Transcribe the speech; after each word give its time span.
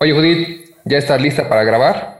Oye, 0.00 0.12
Judith, 0.12 0.76
¿ya 0.84 0.98
estás 0.98 1.20
lista 1.20 1.48
para 1.48 1.64
grabar? 1.64 2.18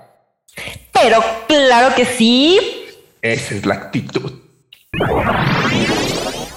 Pero 0.93 1.23
claro 1.47 1.95
que 1.95 2.05
sí. 2.05 2.87
Esa 3.23 3.54
es 3.54 3.65
la 3.65 3.75
actitud. 3.75 4.33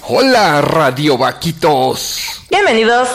Hola, 0.08 0.62
Radio 0.62 1.18
Vaquitos. 1.18 2.42
Bienvenidos 2.50 3.08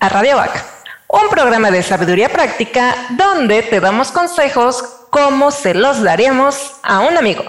a 0.00 0.08
Radio 0.08 0.36
Vac, 0.36 0.64
un 1.08 1.28
programa 1.28 1.70
de 1.70 1.82
sabiduría 1.82 2.30
práctica 2.30 2.96
donde 3.10 3.62
te 3.62 3.80
damos 3.80 4.10
consejos 4.10 4.82
como 5.10 5.50
se 5.50 5.74
los 5.74 6.02
daríamos 6.02 6.72
a 6.82 7.00
un 7.00 7.18
amigo. 7.18 7.44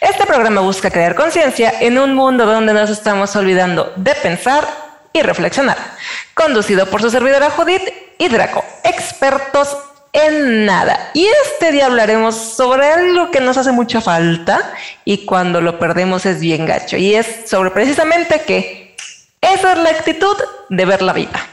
Este 0.00 0.24
programa 0.24 0.62
busca 0.62 0.90
crear 0.90 1.14
conciencia 1.14 1.74
en 1.80 1.98
un 1.98 2.14
mundo 2.14 2.46
donde 2.46 2.72
nos 2.72 2.88
estamos 2.88 3.36
olvidando 3.36 3.92
de 3.96 4.14
pensar 4.14 4.81
y 5.12 5.22
reflexionar. 5.22 5.78
Conducido 6.34 6.86
por 6.86 7.02
su 7.02 7.10
servidora 7.10 7.50
Judith 7.50 7.82
y 8.18 8.28
Draco, 8.28 8.64
expertos 8.84 9.76
en 10.12 10.66
nada. 10.66 11.10
Y 11.14 11.26
este 11.44 11.72
día 11.72 11.86
hablaremos 11.86 12.34
sobre 12.34 12.86
algo 12.86 13.30
que 13.30 13.40
nos 13.40 13.56
hace 13.56 13.72
mucha 13.72 14.00
falta 14.00 14.72
y 15.04 15.24
cuando 15.24 15.60
lo 15.60 15.78
perdemos 15.78 16.26
es 16.26 16.40
bien 16.40 16.66
gacho. 16.66 16.96
Y 16.96 17.14
es 17.14 17.26
sobre 17.46 17.70
precisamente 17.70 18.42
que 18.42 18.94
esa 19.40 19.72
es 19.72 19.78
la 19.78 19.90
actitud 19.90 20.36
de 20.68 20.84
ver 20.84 21.02
la 21.02 21.12
vida. 21.12 21.51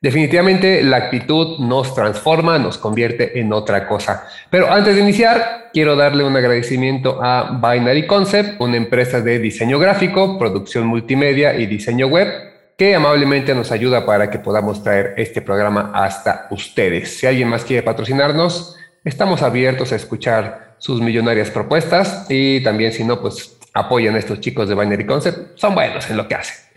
Definitivamente 0.00 0.80
la 0.84 0.96
actitud 0.96 1.58
nos 1.58 1.92
transforma, 1.92 2.56
nos 2.56 2.78
convierte 2.78 3.40
en 3.40 3.52
otra 3.52 3.88
cosa. 3.88 4.28
Pero 4.48 4.70
antes 4.70 4.94
de 4.94 5.00
iniciar, 5.00 5.70
quiero 5.72 5.96
darle 5.96 6.22
un 6.22 6.36
agradecimiento 6.36 7.18
a 7.20 7.58
Binary 7.60 8.06
Concept, 8.06 8.60
una 8.60 8.76
empresa 8.76 9.20
de 9.20 9.40
diseño 9.40 9.80
gráfico, 9.80 10.38
producción 10.38 10.86
multimedia 10.86 11.56
y 11.56 11.66
diseño 11.66 12.06
web, 12.06 12.28
que 12.76 12.94
amablemente 12.94 13.56
nos 13.56 13.72
ayuda 13.72 14.06
para 14.06 14.30
que 14.30 14.38
podamos 14.38 14.84
traer 14.84 15.14
este 15.16 15.42
programa 15.42 15.90
hasta 15.92 16.46
ustedes. 16.52 17.18
Si 17.18 17.26
alguien 17.26 17.48
más 17.48 17.64
quiere 17.64 17.82
patrocinarnos, 17.82 18.76
estamos 19.04 19.42
abiertos 19.42 19.90
a 19.90 19.96
escuchar 19.96 20.76
sus 20.78 21.00
millonarias 21.00 21.50
propuestas 21.50 22.26
y 22.28 22.62
también 22.62 22.92
si 22.92 23.02
no, 23.02 23.20
pues 23.20 23.58
apoyan 23.74 24.14
a 24.14 24.18
estos 24.18 24.38
chicos 24.38 24.68
de 24.68 24.76
Binary 24.76 25.06
Concept, 25.06 25.58
son 25.58 25.74
buenos 25.74 26.08
en 26.08 26.16
lo 26.18 26.28
que 26.28 26.36
hacen. 26.36 26.67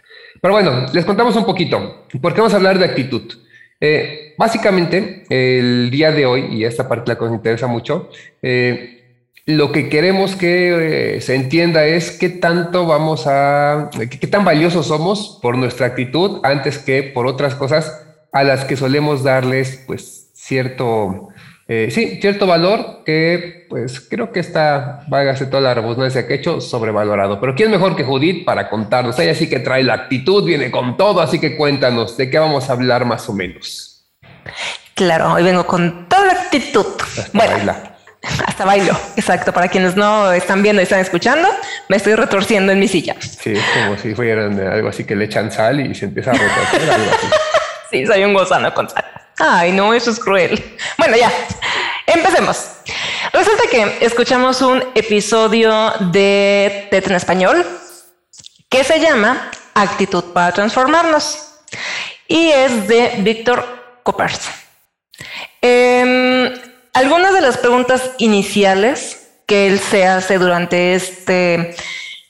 Pero 0.42 0.56
bueno, 0.56 0.88
les 0.92 1.06
contamos 1.06 1.36
un 1.36 1.45
poquito. 1.45 2.06
¿Por 2.20 2.34
qué 2.34 2.42
vamos 2.42 2.53
a 2.53 2.58
hablar 2.58 2.80
de 2.80 2.86
actitud? 2.86 3.31
Eh, 3.80 4.34
básicamente, 4.38 5.23
el 5.30 5.92
día 5.92 6.11
de 6.11 6.25
hoy, 6.25 6.47
y 6.52 6.66
esta 6.66 6.89
parte 6.89 7.11
la 7.11 7.17
cosa 7.17 7.36
interesa 7.36 7.67
mucho, 7.67 8.09
eh, 8.42 9.02
lo 9.45 9.72
que 9.72 9.88
queremos 9.88 10.36
que 10.36 11.16
eh, 11.16 11.22
se 11.22 11.36
entienda 11.36 11.86
es 11.86 12.12
qué 12.12 12.30
tanto 12.30 12.86
vamos 12.86 13.25
a, 13.28 13.89
qué 14.19 14.28
tan 14.28 14.44
valiosos 14.44 14.88
somos 14.88 15.39
por 15.42 15.58
nuestra 15.58 15.88
actitud 15.88 16.39
antes 16.44 16.80
que 16.80 17.03
por 17.03 17.28
otras 17.28 17.56
cosas 17.56 18.03
a 18.31 18.44
las 18.44 18.66
que 18.66 18.78
solemos 18.78 19.23
darles, 19.23 19.84
pues, 19.86 20.31
cierto, 20.34 21.30
eh, 21.73 21.89
sí, 21.89 22.19
cierto 22.19 22.45
valor 22.45 23.02
que 23.05 23.66
pues 23.69 24.02
creo 24.02 24.33
que 24.33 24.41
está, 24.41 25.05
válgase 25.08 25.45
toda 25.45 25.61
la 25.61 25.73
redundancia 25.73 26.28
que 26.28 26.33
he 26.33 26.36
hecho, 26.36 26.59
sobrevalorado. 26.59 27.39
Pero 27.39 27.55
¿quién 27.55 27.72
mejor 27.72 27.95
que 27.95 28.03
Judith 28.03 28.44
para 28.44 28.69
contarnos? 28.69 29.17
Ella 29.19 29.33
sí 29.33 29.50
que 29.50 29.59
trae 29.59 29.81
la 29.81 29.94
actitud, 29.94 30.44
viene 30.44 30.69
con 30.69 30.97
todo, 30.97 31.22
así 31.22 31.39
que 31.39 31.55
cuéntanos, 31.55 32.17
¿de 32.17 32.30
qué 32.30 32.39
vamos 32.39 32.69
a 32.69 32.73
hablar 32.73 33.05
más 33.05 33.30
o 33.30 33.33
menos? 33.33 34.03
Claro, 34.95 35.31
hoy 35.31 35.44
vengo 35.44 35.66
con 35.66 36.09
toda 36.09 36.25
la 36.25 36.33
actitud. 36.33 36.86
Hasta 37.00 37.30
bueno, 37.31 37.53
baila. 37.53 37.95
hasta 38.45 38.66
bailo, 38.66 38.94
exacto. 39.16 39.53
Para 39.53 39.69
quienes 39.69 39.95
no 39.95 40.30
están 40.33 40.61
viendo 40.61 40.81
y 40.81 40.83
están 40.83 41.00
escuchando, 41.00 41.47
me 41.88 41.95
estoy 41.95 42.16
retorciendo 42.16 42.73
en 42.73 42.80
mi 42.80 42.89
silla. 42.89 43.16
Sí, 43.22 43.53
es 43.53 43.63
como 43.81 43.97
si 43.97 44.13
fueran 44.13 44.59
algo 44.59 44.89
así 44.89 45.06
que 45.06 45.16
le 45.16 45.23
echan 45.23 45.50
sal 45.50 45.80
y 45.80 45.95
se 45.95 46.03
empieza 46.03 46.31
a 46.31 46.33
retorcer, 46.33 46.91
algo 46.91 47.11
así. 47.11 47.28
Sí, 47.89 48.06
soy 48.06 48.23
un 48.23 48.33
gusano 48.33 48.73
con 48.73 48.89
sal. 48.89 49.03
Ay, 49.44 49.72
no, 49.72 49.94
eso 49.94 50.11
es 50.11 50.19
cruel. 50.19 50.78
Bueno, 50.97 51.17
ya, 51.17 51.31
empecemos. 52.12 52.67
Resulta 53.34 53.64
que 53.70 53.98
escuchamos 54.02 54.62
un 54.62 54.84
episodio 54.96 55.94
de 56.12 56.88
TED 56.91 57.08
en 57.08 57.16
español 57.16 57.66
que 58.69 58.84
se 58.84 59.00
llama 59.00 59.52
Actitud 59.74 60.24
para 60.34 60.53
Transformarnos 60.53 61.52
y 62.28 62.50
es 62.50 62.88
de 62.88 63.16
Víctor 63.19 63.66
Coppers. 64.03 64.41
Em, 65.62 66.53
algunas 66.94 67.34
de 67.34 67.41
las 67.41 67.58
preguntas 67.58 68.12
iniciales 68.18 69.30
que 69.46 69.68
él 69.68 69.80
se 69.80 70.06
hace 70.06 70.38
durante 70.38 70.96
este 70.96 71.75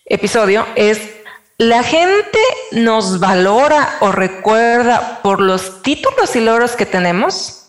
episodio 0.05 0.67
es, 0.75 1.00
¿la 1.57 1.84
gente 1.84 2.39
nos 2.72 3.19
valora 3.19 3.97
o 4.01 4.11
recuerda 4.11 5.19
por 5.22 5.39
los 5.39 5.81
títulos 5.84 6.35
y 6.35 6.41
logros 6.41 6.75
que 6.75 6.85
tenemos? 6.85 7.60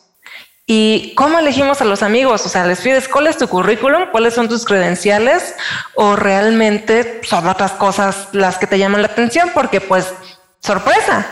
¿Y 0.67 1.13
cómo 1.17 1.39
elegimos 1.39 1.81
a 1.81 1.85
los 1.85 2.03
amigos? 2.03 2.47
O 2.47 2.49
sea, 2.49 2.65
les 2.65 2.81
pides 2.81 3.09
cuál 3.09 3.27
es 3.27 3.37
tu 3.37 3.49
currículum, 3.49 4.07
cuáles 4.13 4.35
son 4.35 4.49
tus 4.49 4.65
credenciales 4.65 5.57
o 5.95 6.15
realmente 6.15 7.21
son 7.25 7.49
otras 7.49 7.73
cosas 7.73 8.29
las 8.33 8.59
que 8.59 8.69
te 8.69 8.79
llaman 8.79 9.03
la 9.03 9.09
atención 9.09 9.51
porque 9.53 9.81
pues, 9.81 10.15
sorpresa, 10.61 11.27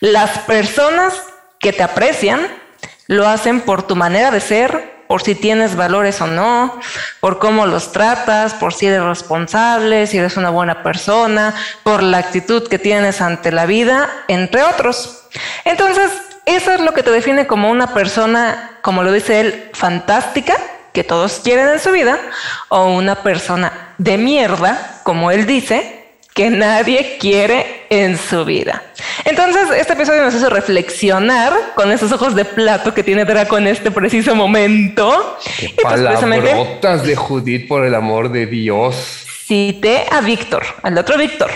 las 0.00 0.38
personas 0.40 1.14
que 1.58 1.72
te 1.72 1.82
aprecian 1.82 2.46
lo 3.08 3.26
hacen 3.26 3.62
por 3.62 3.82
tu 3.82 3.96
manera 3.96 4.30
de 4.30 4.40
ser, 4.40 4.98
por 5.08 5.22
si 5.22 5.34
tienes 5.34 5.74
valores 5.74 6.20
o 6.20 6.26
no, 6.26 6.78
por 7.20 7.38
cómo 7.38 7.66
los 7.66 7.90
tratas, 7.90 8.54
por 8.54 8.74
si 8.74 8.86
eres 8.86 9.02
responsable, 9.02 10.06
si 10.06 10.18
eres 10.18 10.36
una 10.36 10.50
buena 10.50 10.82
persona, 10.84 11.54
por 11.82 12.02
la 12.02 12.18
actitud 12.18 12.68
que 12.68 12.78
tienes 12.78 13.20
ante 13.22 13.50
la 13.50 13.66
vida, 13.66 14.08
entre 14.28 14.62
otros. 14.62 15.24
Entonces, 15.64 16.12
eso 16.56 16.72
es 16.72 16.80
lo 16.80 16.92
que 16.92 17.02
te 17.02 17.10
define 17.10 17.46
como 17.46 17.70
una 17.70 17.92
persona, 17.94 18.78
como 18.82 19.02
lo 19.02 19.12
dice 19.12 19.40
él, 19.40 19.70
fantástica, 19.72 20.56
que 20.92 21.04
todos 21.04 21.40
quieren 21.44 21.68
en 21.68 21.78
su 21.78 21.90
vida, 21.92 22.18
o 22.68 22.88
una 22.88 23.22
persona 23.22 23.94
de 23.98 24.18
mierda, 24.18 25.00
como 25.04 25.30
él 25.30 25.46
dice, 25.46 25.98
que 26.34 26.50
nadie 26.50 27.18
quiere 27.18 27.86
en 27.90 28.16
su 28.16 28.44
vida. 28.44 28.82
Entonces, 29.24 29.70
este 29.76 29.94
episodio 29.94 30.22
nos 30.22 30.34
hace 30.34 30.48
reflexionar 30.48 31.52
con 31.74 31.90
esos 31.90 32.12
ojos 32.12 32.34
de 32.36 32.44
plato 32.44 32.94
que 32.94 33.02
tiene 33.02 33.24
Draco 33.24 33.58
en 33.58 33.66
este 33.66 33.90
preciso 33.90 34.36
momento. 34.36 35.36
Qué 35.58 35.66
Y 35.66 35.82
pues 35.82 36.00
precisamente 36.00 36.78
de 37.04 37.16
Judith, 37.16 37.66
por 37.66 37.84
el 37.84 37.94
amor 37.94 38.30
de 38.30 38.46
Dios. 38.46 39.26
cité 39.46 40.06
a 40.10 40.20
Víctor, 40.20 40.62
al 40.82 40.96
otro 40.96 41.18
Víctor. 41.18 41.50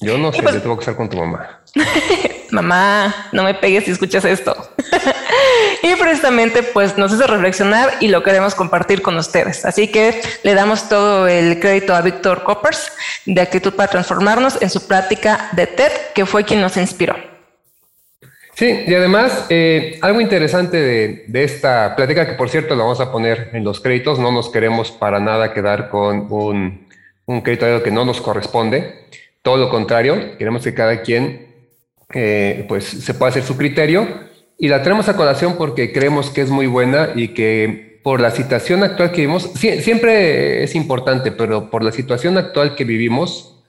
Yo 0.00 0.18
no 0.18 0.32
sé, 0.32 0.42
pues- 0.42 0.54
yo 0.54 0.62
tengo 0.62 0.76
que 0.76 0.82
estar 0.82 0.96
con 0.96 1.08
tu 1.08 1.16
mamá. 1.16 1.60
Mamá, 2.50 3.28
no 3.32 3.42
me 3.42 3.54
pegues 3.54 3.84
si 3.84 3.90
escuchas 3.90 4.24
esto. 4.24 4.54
y 5.82 5.94
precisamente 5.96 6.62
pues 6.62 6.96
nos 6.96 7.12
hace 7.12 7.26
reflexionar 7.26 7.94
y 8.00 8.08
lo 8.08 8.22
queremos 8.22 8.54
compartir 8.54 9.02
con 9.02 9.16
ustedes. 9.16 9.64
Así 9.64 9.88
que 9.88 10.20
le 10.44 10.54
damos 10.54 10.88
todo 10.88 11.26
el 11.26 11.58
crédito 11.58 11.94
a 11.94 12.02
Víctor 12.02 12.44
Coppers 12.44 12.92
de 13.24 13.40
Actitud 13.40 13.74
para 13.74 13.90
Transformarnos 13.90 14.62
en 14.62 14.70
su 14.70 14.86
práctica 14.86 15.48
de 15.52 15.66
TED, 15.66 15.90
que 16.14 16.24
fue 16.24 16.44
quien 16.44 16.60
nos 16.60 16.76
inspiró. 16.76 17.16
Sí, 18.54 18.84
y 18.86 18.94
además, 18.94 19.46
eh, 19.50 19.98
algo 20.00 20.20
interesante 20.20 20.78
de, 20.78 21.24
de 21.26 21.44
esta 21.44 21.94
plática, 21.94 22.26
que 22.26 22.34
por 22.34 22.48
cierto 22.48 22.74
la 22.74 22.84
vamos 22.84 23.00
a 23.00 23.12
poner 23.12 23.50
en 23.52 23.64
los 23.64 23.80
créditos, 23.80 24.18
no 24.18 24.32
nos 24.32 24.50
queremos 24.50 24.92
para 24.92 25.20
nada 25.20 25.52
quedar 25.52 25.90
con 25.90 26.32
un, 26.32 26.86
un 27.26 27.40
crédito 27.42 27.82
que 27.82 27.90
no 27.90 28.06
nos 28.06 28.20
corresponde, 28.22 29.08
todo 29.46 29.58
lo 29.58 29.68
contrario, 29.70 30.36
queremos 30.38 30.64
que 30.64 30.74
cada 30.74 31.02
quien 31.02 31.54
eh, 32.12 32.64
pues 32.66 32.82
se 32.84 33.14
pueda 33.14 33.30
hacer 33.30 33.44
su 33.44 33.56
criterio 33.56 34.08
y 34.58 34.66
la 34.66 34.82
traemos 34.82 35.08
a 35.08 35.16
colación 35.16 35.54
porque 35.56 35.92
creemos 35.92 36.30
que 36.30 36.40
es 36.40 36.50
muy 36.50 36.66
buena 36.66 37.10
y 37.14 37.28
que 37.28 38.00
por 38.02 38.20
la 38.20 38.32
situación 38.32 38.82
actual 38.82 39.12
que 39.12 39.20
vivimos, 39.20 39.54
sie- 39.54 39.80
siempre 39.82 40.64
es 40.64 40.74
importante, 40.74 41.30
pero 41.30 41.70
por 41.70 41.84
la 41.84 41.92
situación 41.92 42.36
actual 42.38 42.74
que 42.74 42.82
vivimos, 42.82 43.62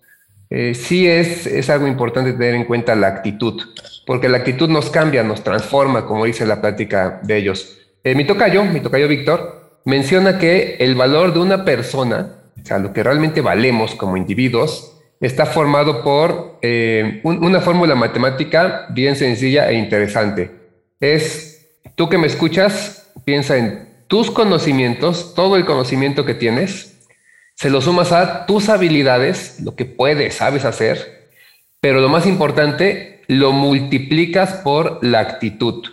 eh, 0.50 0.74
sí 0.74 1.06
es, 1.08 1.46
es 1.46 1.70
algo 1.70 1.86
importante 1.86 2.34
tener 2.34 2.56
en 2.56 2.64
cuenta 2.66 2.96
la 2.96 3.10
actitud, 3.10 3.62
porque 4.08 4.30
la 4.30 4.38
actitud 4.40 4.70
nos 4.70 4.90
cambia, 4.90 5.22
nos 5.24 5.44
transforma, 5.44 6.08
como 6.08 6.26
dice 6.26 6.48
la 6.48 6.60
plática 6.60 7.20
de 7.22 7.38
ellos. 7.38 7.78
Eh, 8.04 8.16
mi 8.16 8.26
tocayo, 8.26 8.66
mi 8.66 8.80
tocayo 8.80 9.08
Víctor, 9.08 9.80
menciona 9.86 10.40
que 10.40 10.78
el 10.80 10.96
valor 10.96 11.34
de 11.36 11.40
una 11.40 11.64
persona, 11.64 12.32
o 12.60 12.66
sea, 12.66 12.80
lo 12.80 12.94
que 12.94 13.04
realmente 13.04 13.42
valemos 13.42 13.94
como 13.94 14.18
individuos, 14.18 14.94
está 15.20 15.46
formado 15.46 16.04
por 16.04 16.60
eh, 16.62 17.22
un- 17.24 17.44
una 17.44 17.62
fórmula 17.62 17.96
matemática 17.96 18.86
bien 18.90 19.16
sencilla 19.16 19.70
e 19.70 19.76
interesante. 19.76 20.52
Es, 21.00 21.68
tú 21.96 22.10
que 22.10 22.18
me 22.18 22.28
escuchas, 22.28 23.12
piensa 23.26 23.58
en 23.58 23.88
tus 24.08 24.32
conocimientos, 24.32 25.34
todo 25.36 25.56
el 25.56 25.66
conocimiento 25.66 26.26
que 26.26 26.34
tienes, 26.34 26.98
se 27.56 27.70
lo 27.70 27.82
sumas 27.82 28.12
a 28.12 28.46
tus 28.46 28.70
habilidades, 28.70 29.60
lo 29.64 29.76
que 29.76 29.86
puedes, 29.86 30.36
sabes 30.36 30.64
hacer, 30.66 31.30
pero 31.82 32.00
lo 32.00 32.10
más 32.10 32.26
importante, 32.28 33.22
lo 33.28 33.52
multiplicas 33.52 34.54
por 34.64 35.04
la 35.04 35.20
actitud. 35.20 35.84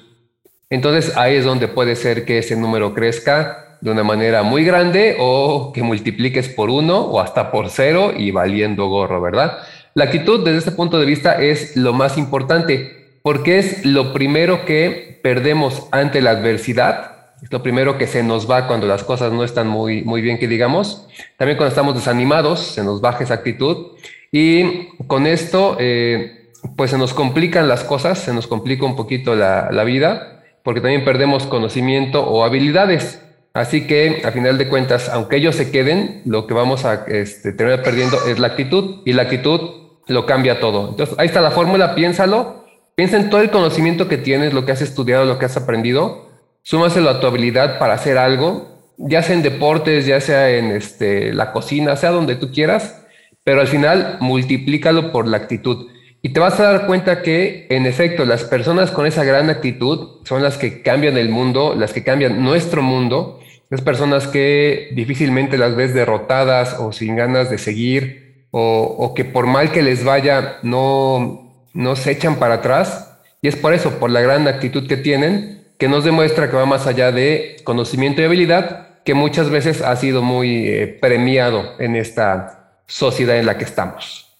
Entonces 0.70 1.16
ahí 1.16 1.36
es 1.36 1.44
donde 1.44 1.68
puede 1.68 1.96
ser 1.96 2.24
que 2.24 2.38
ese 2.38 2.56
número 2.56 2.94
crezca 2.94 3.73
de 3.84 3.90
una 3.90 4.02
manera 4.02 4.42
muy 4.42 4.64
grande 4.64 5.16
o 5.20 5.70
que 5.72 5.82
multipliques 5.82 6.48
por 6.48 6.70
uno 6.70 7.02
o 7.02 7.20
hasta 7.20 7.52
por 7.52 7.68
cero 7.68 8.12
y 8.16 8.30
valiendo 8.30 8.86
gorro, 8.88 9.20
¿verdad? 9.20 9.58
La 9.94 10.04
actitud 10.04 10.44
desde 10.44 10.58
este 10.58 10.72
punto 10.72 10.98
de 10.98 11.06
vista 11.06 11.40
es 11.40 11.76
lo 11.76 11.92
más 11.92 12.18
importante 12.18 13.18
porque 13.22 13.58
es 13.58 13.84
lo 13.84 14.12
primero 14.12 14.64
que 14.64 15.20
perdemos 15.22 15.86
ante 15.92 16.20
la 16.22 16.30
adversidad 16.30 17.14
es 17.44 17.52
lo 17.52 17.62
primero 17.62 17.98
que 17.98 18.06
se 18.06 18.22
nos 18.22 18.50
va 18.50 18.66
cuando 18.66 18.86
las 18.86 19.04
cosas 19.04 19.30
no 19.30 19.44
están 19.44 19.68
muy, 19.68 20.02
muy 20.02 20.22
bien, 20.22 20.38
que 20.38 20.48
digamos. 20.48 21.06
También 21.36 21.58
cuando 21.58 21.68
estamos 21.68 21.94
desanimados, 21.94 22.60
se 22.60 22.82
nos 22.82 23.02
baja 23.02 23.22
esa 23.22 23.34
actitud. 23.34 23.98
Y 24.32 24.88
con 25.06 25.26
esto, 25.26 25.76
eh, 25.78 26.48
pues 26.74 26.92
se 26.92 26.96
nos 26.96 27.12
complican 27.12 27.68
las 27.68 27.84
cosas, 27.84 28.18
se 28.18 28.32
nos 28.32 28.46
complica 28.46 28.86
un 28.86 28.96
poquito 28.96 29.34
la, 29.34 29.68
la, 29.70 29.84
vida, 29.84 30.42
porque 30.62 30.80
también 30.80 31.04
perdemos 31.04 31.44
conocimiento 31.44 32.26
o 32.26 32.44
habilidades. 32.44 33.20
Así 33.54 33.86
que, 33.86 34.22
a 34.24 34.32
final 34.32 34.58
de 34.58 34.68
cuentas, 34.68 35.08
aunque 35.08 35.36
ellos 35.36 35.54
se 35.54 35.70
queden, 35.70 36.22
lo 36.24 36.48
que 36.48 36.54
vamos 36.54 36.84
a 36.84 37.04
este, 37.06 37.52
terminar 37.52 37.84
perdiendo 37.84 38.18
es 38.26 38.40
la 38.40 38.48
actitud, 38.48 39.02
y 39.04 39.12
la 39.12 39.22
actitud 39.22 39.60
lo 40.08 40.26
cambia 40.26 40.58
todo. 40.58 40.90
Entonces, 40.90 41.14
ahí 41.18 41.26
está 41.26 41.40
la 41.40 41.52
fórmula, 41.52 41.94
piénsalo, 41.94 42.64
piensa 42.96 43.16
en 43.16 43.30
todo 43.30 43.40
el 43.40 43.50
conocimiento 43.50 44.08
que 44.08 44.18
tienes, 44.18 44.52
lo 44.52 44.66
que 44.66 44.72
has 44.72 44.82
estudiado, 44.82 45.24
lo 45.24 45.38
que 45.38 45.46
has 45.46 45.56
aprendido, 45.56 46.28
súmaselo 46.62 47.08
a 47.08 47.20
tu 47.20 47.28
habilidad 47.28 47.78
para 47.78 47.94
hacer 47.94 48.18
algo, 48.18 48.74
ya 48.98 49.22
sea 49.22 49.36
en 49.36 49.42
deportes, 49.42 50.04
ya 50.04 50.20
sea 50.20 50.50
en 50.50 50.72
este, 50.72 51.32
la 51.32 51.52
cocina, 51.52 51.94
sea 51.94 52.10
donde 52.10 52.34
tú 52.34 52.50
quieras, 52.50 53.04
pero 53.44 53.60
al 53.60 53.68
final 53.68 54.16
multiplícalo 54.20 55.12
por 55.12 55.28
la 55.28 55.36
actitud. 55.36 55.88
Y 56.22 56.30
te 56.30 56.40
vas 56.40 56.58
a 56.58 56.72
dar 56.72 56.86
cuenta 56.86 57.22
que, 57.22 57.66
en 57.68 57.84
efecto, 57.84 58.24
las 58.24 58.44
personas 58.44 58.90
con 58.90 59.06
esa 59.06 59.24
gran 59.24 59.50
actitud 59.50 60.24
son 60.24 60.42
las 60.42 60.56
que 60.56 60.80
cambian 60.80 61.18
el 61.18 61.28
mundo, 61.28 61.74
las 61.76 61.92
que 61.92 62.02
cambian 62.02 62.42
nuestro 62.42 62.82
mundo. 62.82 63.40
Las 63.74 63.82
personas 63.82 64.28
que 64.28 64.90
difícilmente 64.92 65.58
las 65.58 65.74
ves 65.74 65.94
derrotadas 65.94 66.76
o 66.78 66.92
sin 66.92 67.16
ganas 67.16 67.50
de 67.50 67.58
seguir, 67.58 68.46
o, 68.52 68.82
o 68.84 69.14
que 69.14 69.24
por 69.24 69.48
mal 69.48 69.72
que 69.72 69.82
les 69.82 70.04
vaya, 70.04 70.58
no, 70.62 71.66
no 71.72 71.96
se 71.96 72.12
echan 72.12 72.36
para 72.36 72.54
atrás. 72.54 73.18
Y 73.42 73.48
es 73.48 73.56
por 73.56 73.74
eso, 73.74 73.98
por 73.98 74.10
la 74.10 74.20
gran 74.20 74.46
actitud 74.46 74.86
que 74.86 74.96
tienen, 74.96 75.66
que 75.76 75.88
nos 75.88 76.04
demuestra 76.04 76.48
que 76.48 76.54
va 76.54 76.66
más 76.66 76.86
allá 76.86 77.10
de 77.10 77.56
conocimiento 77.64 78.22
y 78.22 78.26
habilidad, 78.26 79.02
que 79.04 79.14
muchas 79.14 79.50
veces 79.50 79.82
ha 79.82 79.96
sido 79.96 80.22
muy 80.22 80.68
eh, 80.68 80.86
premiado 80.86 81.74
en 81.80 81.96
esta 81.96 82.78
sociedad 82.86 83.38
en 83.38 83.46
la 83.46 83.58
que 83.58 83.64
estamos. 83.64 84.38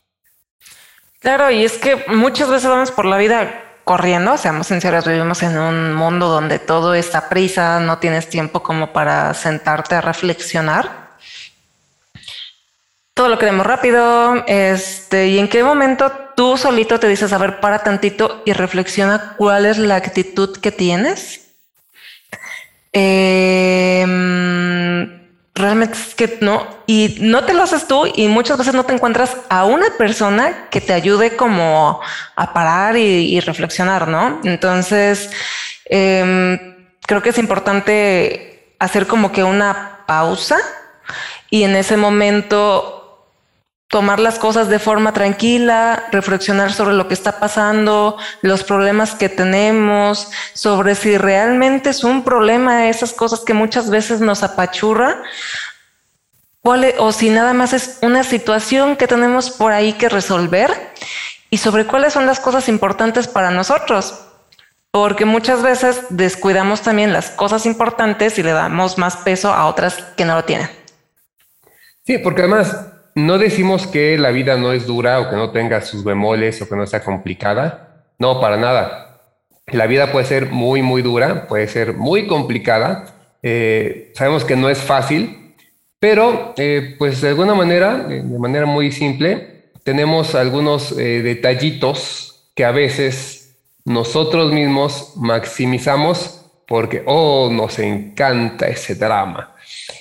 Claro, 1.19 1.51
y 1.51 1.65
es 1.65 1.77
que 1.77 2.05
muchas 2.07 2.49
veces 2.49 2.71
vamos 2.71 2.93
por 2.93 3.05
la 3.05 3.17
vida 3.17 3.64
corriendo, 3.85 4.37
seamos 4.37 4.67
sinceros, 4.67 5.07
vivimos 5.07 5.43
en 5.43 5.59
un 5.59 5.95
mundo 5.95 6.29
donde 6.29 6.59
todo 6.59 6.95
está 6.95 7.29
prisa, 7.29 7.81
no 7.81 7.99
tienes 7.99 8.29
tiempo 8.29 8.63
como 8.63 8.93
para 8.93 9.33
sentarte 9.35 9.95
a 9.95 10.01
reflexionar. 10.01 11.05
Todo 13.13 13.29
lo 13.29 13.39
queremos 13.39 13.65
rápido, 13.65 14.45
este, 14.49 15.29
y 15.29 15.39
en 15.39 15.49
qué 15.49 15.63
momento 15.63 16.11
tú 16.35 16.57
solito 16.57 16.99
te 16.99 17.07
dices, 17.07 17.33
a 17.33 17.39
ver, 17.39 17.61
para 17.61 17.79
tantito 17.85 18.43
y 18.45 18.53
reflexiona 18.53 19.35
cuál 19.37 19.67
es 19.67 19.79
la 19.79 19.97
actitud 19.97 20.57
que 20.57 20.73
tienes. 20.73 21.43
Em, 22.93 24.13
realmente 25.55 25.97
es 25.97 26.15
que 26.15 26.39
no, 26.41 26.67
y 26.87 27.17
no 27.21 27.45
te 27.45 27.55
lo 27.55 27.63
haces 27.63 27.87
tú 27.87 28.07
y 28.13 28.27
muchas 28.27 28.59
veces 28.59 28.75
no 28.75 28.85
te 28.85 28.93
encuentras 28.93 29.37
a 29.49 29.65
una 29.65 29.87
persona 29.97 30.69
que 30.71 30.81
te 30.81 30.93
ayude 30.93 31.37
como 31.37 32.01
a 32.35 32.53
parar 32.53 32.97
y, 32.97 33.39
reflexionar, 33.41 34.09
¿no? 34.09 34.41
Entonces, 34.43 35.31
em, 35.85 36.59
creo 37.07 37.23
que 37.23 37.31
es 37.31 37.39
importante 37.39 38.75
hacer 38.79 39.07
como 39.07 39.31
que 39.31 39.45
una 39.45 40.01
pausa 40.07 40.59
y 41.51 41.63
en 41.63 41.77
ese 41.77 41.97
momento 41.97 43.04
tomar 43.95 44.19
las 44.19 44.41
cosas 44.41 44.69
de 44.69 44.81
forma 44.81 45.13
tranquila, 45.13 46.09
reflexionar 46.11 46.73
sobre 46.73 46.97
lo 46.97 47.07
que 47.07 47.15
está 47.15 47.39
pasando, 47.39 48.19
los 48.43 48.65
problemas 48.65 49.15
que 49.15 49.29
tenemos, 49.29 50.33
sobre 50.53 50.97
si 50.97 51.17
realmente 51.17 51.91
es 51.91 52.03
un 52.03 52.25
problema 52.25 52.89
esas 52.89 53.13
cosas 53.13 53.43
que 53.47 53.55
muchas 53.55 53.91
veces 53.91 54.21
nos 54.21 54.43
apachurra, 54.43 55.23
e, 56.65 56.95
o 56.99 57.13
si 57.13 57.31
nada 57.31 57.55
más 57.55 57.73
es 57.73 57.99
una 58.03 58.25
situación 58.25 58.97
que 58.97 59.07
tenemos 59.07 59.53
por 59.53 59.71
ahí 59.71 59.93
que 59.93 60.09
resolver 60.09 60.73
y 61.49 61.59
sobre 61.59 61.87
cuáles 61.87 62.15
son 62.15 62.27
las 62.27 62.41
cosas 62.41 62.69
importantes 62.69 63.29
para 63.29 63.53
nosotros. 63.53 64.19
Porque 64.91 65.25
muchas 65.25 65.63
veces 65.63 66.01
descuidamos 66.09 66.81
también 66.81 67.13
las 67.13 67.31
cosas 67.31 67.65
importantes 67.65 68.41
y 68.41 68.43
le 68.43 68.51
damos 68.51 68.99
más 68.99 69.19
peso 69.19 69.53
a 69.53 69.67
otras 69.67 69.95
que 70.17 70.25
no 70.25 70.35
lo 70.35 70.43
tienen. 70.43 70.69
Sí, 72.05 72.19
porque 72.19 72.43
además 72.43 72.77
no 73.15 73.39
decimos 73.39 73.87
que 73.87 74.19
la 74.19 74.31
vida 74.31 74.57
no 74.57 74.73
es 74.73 74.87
dura 74.87 75.21
o 75.21 75.31
que 75.31 75.37
no 75.37 75.51
tenga 75.51 75.81
sus 75.83 76.03
bemoles 76.05 76.61
o 76.61 76.69
que 76.69 76.77
no 76.77 76.87
sea 76.87 77.03
complicada. 77.03 78.07
No, 78.19 78.41
para 78.41 78.57
nada. 78.57 79.21
La 79.67 79.87
vida 79.87 80.13
puede 80.13 80.27
ser 80.27 80.51
muy, 80.51 80.83
muy 80.83 81.03
dura, 81.03 81.47
puede 81.47 81.69
ser 81.69 81.95
muy 81.95 82.27
complicada. 82.27 83.07
Eh, 83.43 84.13
sabemos 84.15 84.45
que 84.45 84.57
no 84.57 84.69
es 84.69 84.79
fácil, 84.79 85.55
pero 85.99 86.55
eh, 86.57 86.97
pues 86.99 87.21
de 87.21 87.29
alguna 87.29 87.55
manera, 87.55 87.97
de 87.99 88.39
manera 88.39 88.67
muy 88.67 88.91
simple, 88.93 89.71
tenemos 89.85 90.35
algunos 90.35 90.93
eh, 90.93 91.23
detallitos 91.23 92.51
que 92.55 92.65
a 92.65 92.73
veces 92.73 93.57
nosotros 93.85 94.53
mismos 94.53 95.13
maximizamos 95.17 96.41
porque, 96.67 97.03
oh, 97.07 97.51
nos 97.53 97.79
encanta 97.79 98.67
ese 98.67 98.95
drama 98.95 99.54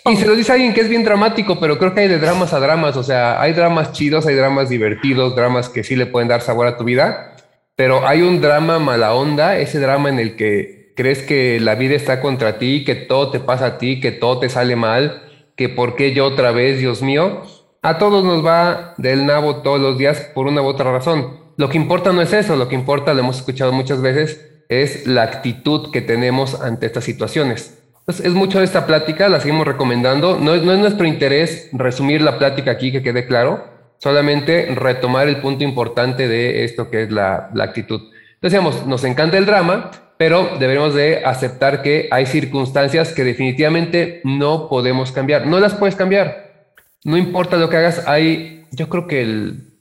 y 0.05 0.15
se 0.17 0.25
lo 0.25 0.35
dice 0.35 0.51
alguien 0.51 0.73
que 0.73 0.81
es 0.81 0.89
bien 0.89 1.03
dramático, 1.03 1.59
pero 1.59 1.77
creo 1.77 1.93
que 1.93 2.01
hay 2.01 2.07
de 2.07 2.19
dramas 2.19 2.53
a 2.53 2.59
dramas. 2.59 2.97
O 2.97 3.03
sea, 3.03 3.41
hay 3.41 3.53
dramas 3.53 3.93
chidos, 3.93 4.25
hay 4.25 4.35
dramas 4.35 4.69
divertidos, 4.69 5.35
dramas 5.35 5.69
que 5.69 5.83
sí 5.83 5.95
le 5.95 6.05
pueden 6.05 6.27
dar 6.27 6.41
sabor 6.41 6.67
a 6.67 6.77
tu 6.77 6.83
vida. 6.83 7.35
Pero 7.75 8.05
hay 8.07 8.21
un 8.21 8.41
drama 8.41 8.79
mala 8.79 9.15
onda, 9.15 9.57
ese 9.57 9.79
drama 9.79 10.09
en 10.09 10.19
el 10.19 10.35
que 10.35 10.93
crees 10.95 11.23
que 11.23 11.59
la 11.59 11.75
vida 11.75 11.95
está 11.95 12.21
contra 12.21 12.59
ti, 12.59 12.83
que 12.85 12.95
todo 12.95 13.31
te 13.31 13.39
pasa 13.39 13.65
a 13.65 13.77
ti, 13.77 13.99
que 13.99 14.11
todo 14.11 14.39
te 14.39 14.49
sale 14.49 14.75
mal, 14.75 15.23
que 15.55 15.69
por 15.69 15.95
qué 15.95 16.13
yo 16.13 16.25
otra 16.25 16.51
vez, 16.51 16.79
Dios 16.79 17.01
mío. 17.01 17.43
A 17.81 17.97
todos 17.97 18.23
nos 18.23 18.45
va 18.45 18.93
del 18.97 19.25
nabo 19.25 19.57
todos 19.57 19.79
los 19.79 19.97
días 19.97 20.19
por 20.33 20.47
una 20.47 20.61
u 20.61 20.65
otra 20.65 20.91
razón. 20.91 21.39
Lo 21.57 21.69
que 21.69 21.77
importa 21.77 22.11
no 22.11 22.21
es 22.21 22.33
eso, 22.33 22.55
lo 22.55 22.67
que 22.67 22.75
importa, 22.75 23.13
lo 23.13 23.21
hemos 23.21 23.37
escuchado 23.37 23.71
muchas 23.71 24.01
veces, 24.01 24.63
es 24.69 25.07
la 25.07 25.23
actitud 25.23 25.91
que 25.91 26.01
tenemos 26.01 26.61
ante 26.61 26.85
estas 26.85 27.03
situaciones. 27.03 27.82
Es, 28.07 28.19
es, 28.19 28.33
mucho 28.33 28.61
esta 28.61 28.85
plática, 28.85 29.29
la 29.29 29.39
seguimos 29.39 29.65
recomendando. 29.65 30.37
No, 30.37 30.55
no 30.57 30.73
es 30.73 30.79
nuestro 30.79 31.05
interés 31.05 31.69
resumir 31.71 32.21
la 32.21 32.37
plática 32.37 32.71
aquí, 32.71 32.91
que 32.91 33.01
quede 33.01 33.25
claro, 33.25 33.65
solamente 33.97 34.73
retomar 34.75 35.27
el 35.27 35.37
punto 35.37 35.63
importante 35.63 36.27
de 36.27 36.65
esto 36.65 36.89
que 36.89 37.03
es 37.03 37.11
la, 37.11 37.49
la 37.53 37.63
actitud. 37.63 38.01
Decíamos, 38.41 38.85
nos 38.85 39.05
encanta 39.05 39.37
el 39.37 39.45
drama, 39.45 39.91
pero 40.17 40.57
debemos 40.59 40.93
de 40.93 41.23
aceptar 41.25 41.81
que 41.81 42.09
hay 42.11 42.25
circunstancias 42.25 43.13
que 43.13 43.23
definitivamente 43.23 44.19
no 44.25 44.67
podemos 44.67 45.13
cambiar. 45.13 45.47
No 45.47 45.59
las 45.59 45.73
puedes 45.73 45.95
cambiar. 45.95 46.67
No 47.05 47.17
importa 47.17 47.57
lo 47.57 47.69
que 47.69 47.77
hagas, 47.77 48.07
hay, 48.07 48.65
yo 48.71 48.89
creo 48.89 49.07
que 49.07 49.21
el 49.21 49.73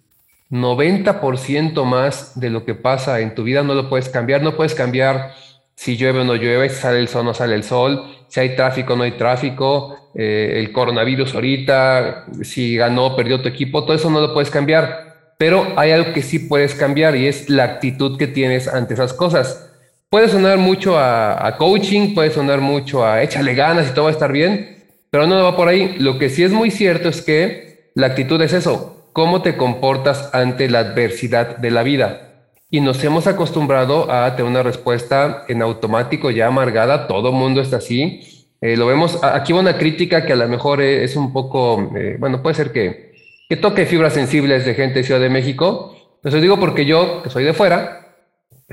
90% 0.51 1.85
más 1.85 2.39
de 2.39 2.51
lo 2.51 2.65
que 2.65 2.75
pasa 2.75 3.21
en 3.21 3.35
tu 3.35 3.43
vida 3.43 3.63
no 3.63 3.75
lo 3.75 3.89
puedes 3.89 4.09
cambiar. 4.09 4.43
No 4.43 4.57
puedes 4.57 4.75
cambiar 4.75 5.33
si 5.75 5.97
llueve 5.97 6.21
o 6.21 6.25
no 6.25 6.35
llueve, 6.37 6.69
si 6.69 6.81
sale 6.81 7.01
el 7.01 7.09
sol 7.09 7.23
o 7.23 7.25
no 7.25 7.35
sale 7.35 7.55
el 7.55 7.65
sol, 7.65 8.05
si 8.29 8.41
hay 8.41 8.55
tráfico 8.55 8.95
o 8.95 8.97
no 8.97 9.05
hay 9.05 9.13
tráfico, 9.13 10.11
eh, 10.15 10.55
el 10.57 10.73
coronavirus 10.73 11.35
ahorita, 11.35 12.27
si 12.43 12.77
ganó 12.77 13.07
o 13.07 13.17
perdió 13.17 13.41
tu 13.41 13.49
equipo, 13.49 13.85
todo 13.85 13.95
eso 13.95 14.11
no 14.11 14.21
lo 14.21 14.35
puedes 14.35 14.51
cambiar. 14.51 15.35
Pero 15.39 15.73
hay 15.77 15.91
algo 15.91 16.13
que 16.13 16.23
sí 16.23 16.39
puedes 16.39 16.75
cambiar 16.75 17.17
y 17.17 17.27
es 17.27 17.49
la 17.49 17.65
actitud 17.65 18.17
que 18.19 18.27
tienes 18.27 18.69
ante 18.69 18.95
esas 18.95 19.13
cosas. 19.13 19.71
Puede 20.09 20.29
sonar 20.29 20.59
mucho 20.59 20.99
a, 20.99 21.47
a 21.47 21.57
coaching, 21.57 22.15
puede 22.15 22.31
sonar 22.31 22.61
mucho 22.61 23.05
a 23.05 23.23
échale 23.23 23.55
ganas 23.55 23.89
y 23.89 23.95
todo 23.95 24.05
va 24.05 24.11
a 24.11 24.13
estar 24.13 24.31
bien, 24.31 24.85
pero 25.11 25.27
no 25.27 25.43
va 25.43 25.57
por 25.57 25.69
ahí. 25.69 25.97
Lo 25.99 26.19
que 26.19 26.29
sí 26.29 26.45
es 26.45 26.53
muy 26.53 26.71
cierto 26.71 27.09
es 27.09 27.23
que 27.23 27.91
la 27.95 28.09
actitud 28.09 28.41
es 28.43 28.53
eso, 28.53 29.09
cómo 29.13 29.43
te 29.43 29.57
comportas 29.57 30.31
ante 30.33 30.69
la 30.69 30.81
adversidad 30.81 31.57
de 31.57 31.71
la 31.71 31.83
vida 31.83 32.32
y 32.73 32.81
nos 32.81 33.05
hemos 33.05 33.27
acostumbrado 33.27 34.11
a 34.11 34.35
tener 34.35 34.51
una 34.51 34.63
respuesta 34.63 35.45
en 35.47 35.61
automático 35.61 36.31
ya 36.31 36.47
amargada, 36.47 37.07
todo 37.07 37.31
mundo 37.31 37.61
está 37.61 37.77
así. 37.77 38.49
Eh, 38.63 38.79
lo 38.79 38.87
vemos, 38.87 39.23
aquí 39.23 39.53
una 39.53 39.77
crítica 39.77 40.25
que 40.25 40.33
a 40.33 40.37
lo 40.37 40.49
mejor 40.49 40.81
es 40.81 41.15
un 41.15 41.35
poco, 41.35 41.93
eh, 41.95 42.17
bueno, 42.19 42.43
puede 42.43 42.55
ser 42.55 42.73
que, 42.73 43.13
que 43.47 43.57
toque 43.57 43.85
fibras 43.85 44.15
sensibles 44.15 44.65
de 44.65 44.73
gente 44.73 45.01
de 45.01 45.05
Ciudad 45.05 45.21
de 45.21 45.29
México. 45.29 45.95
Eso 46.25 46.41
digo 46.41 46.59
porque 46.59 46.87
yo, 46.87 47.23
que 47.23 47.29
soy 47.29 47.45
de 47.45 47.53
fuera, 47.53 48.17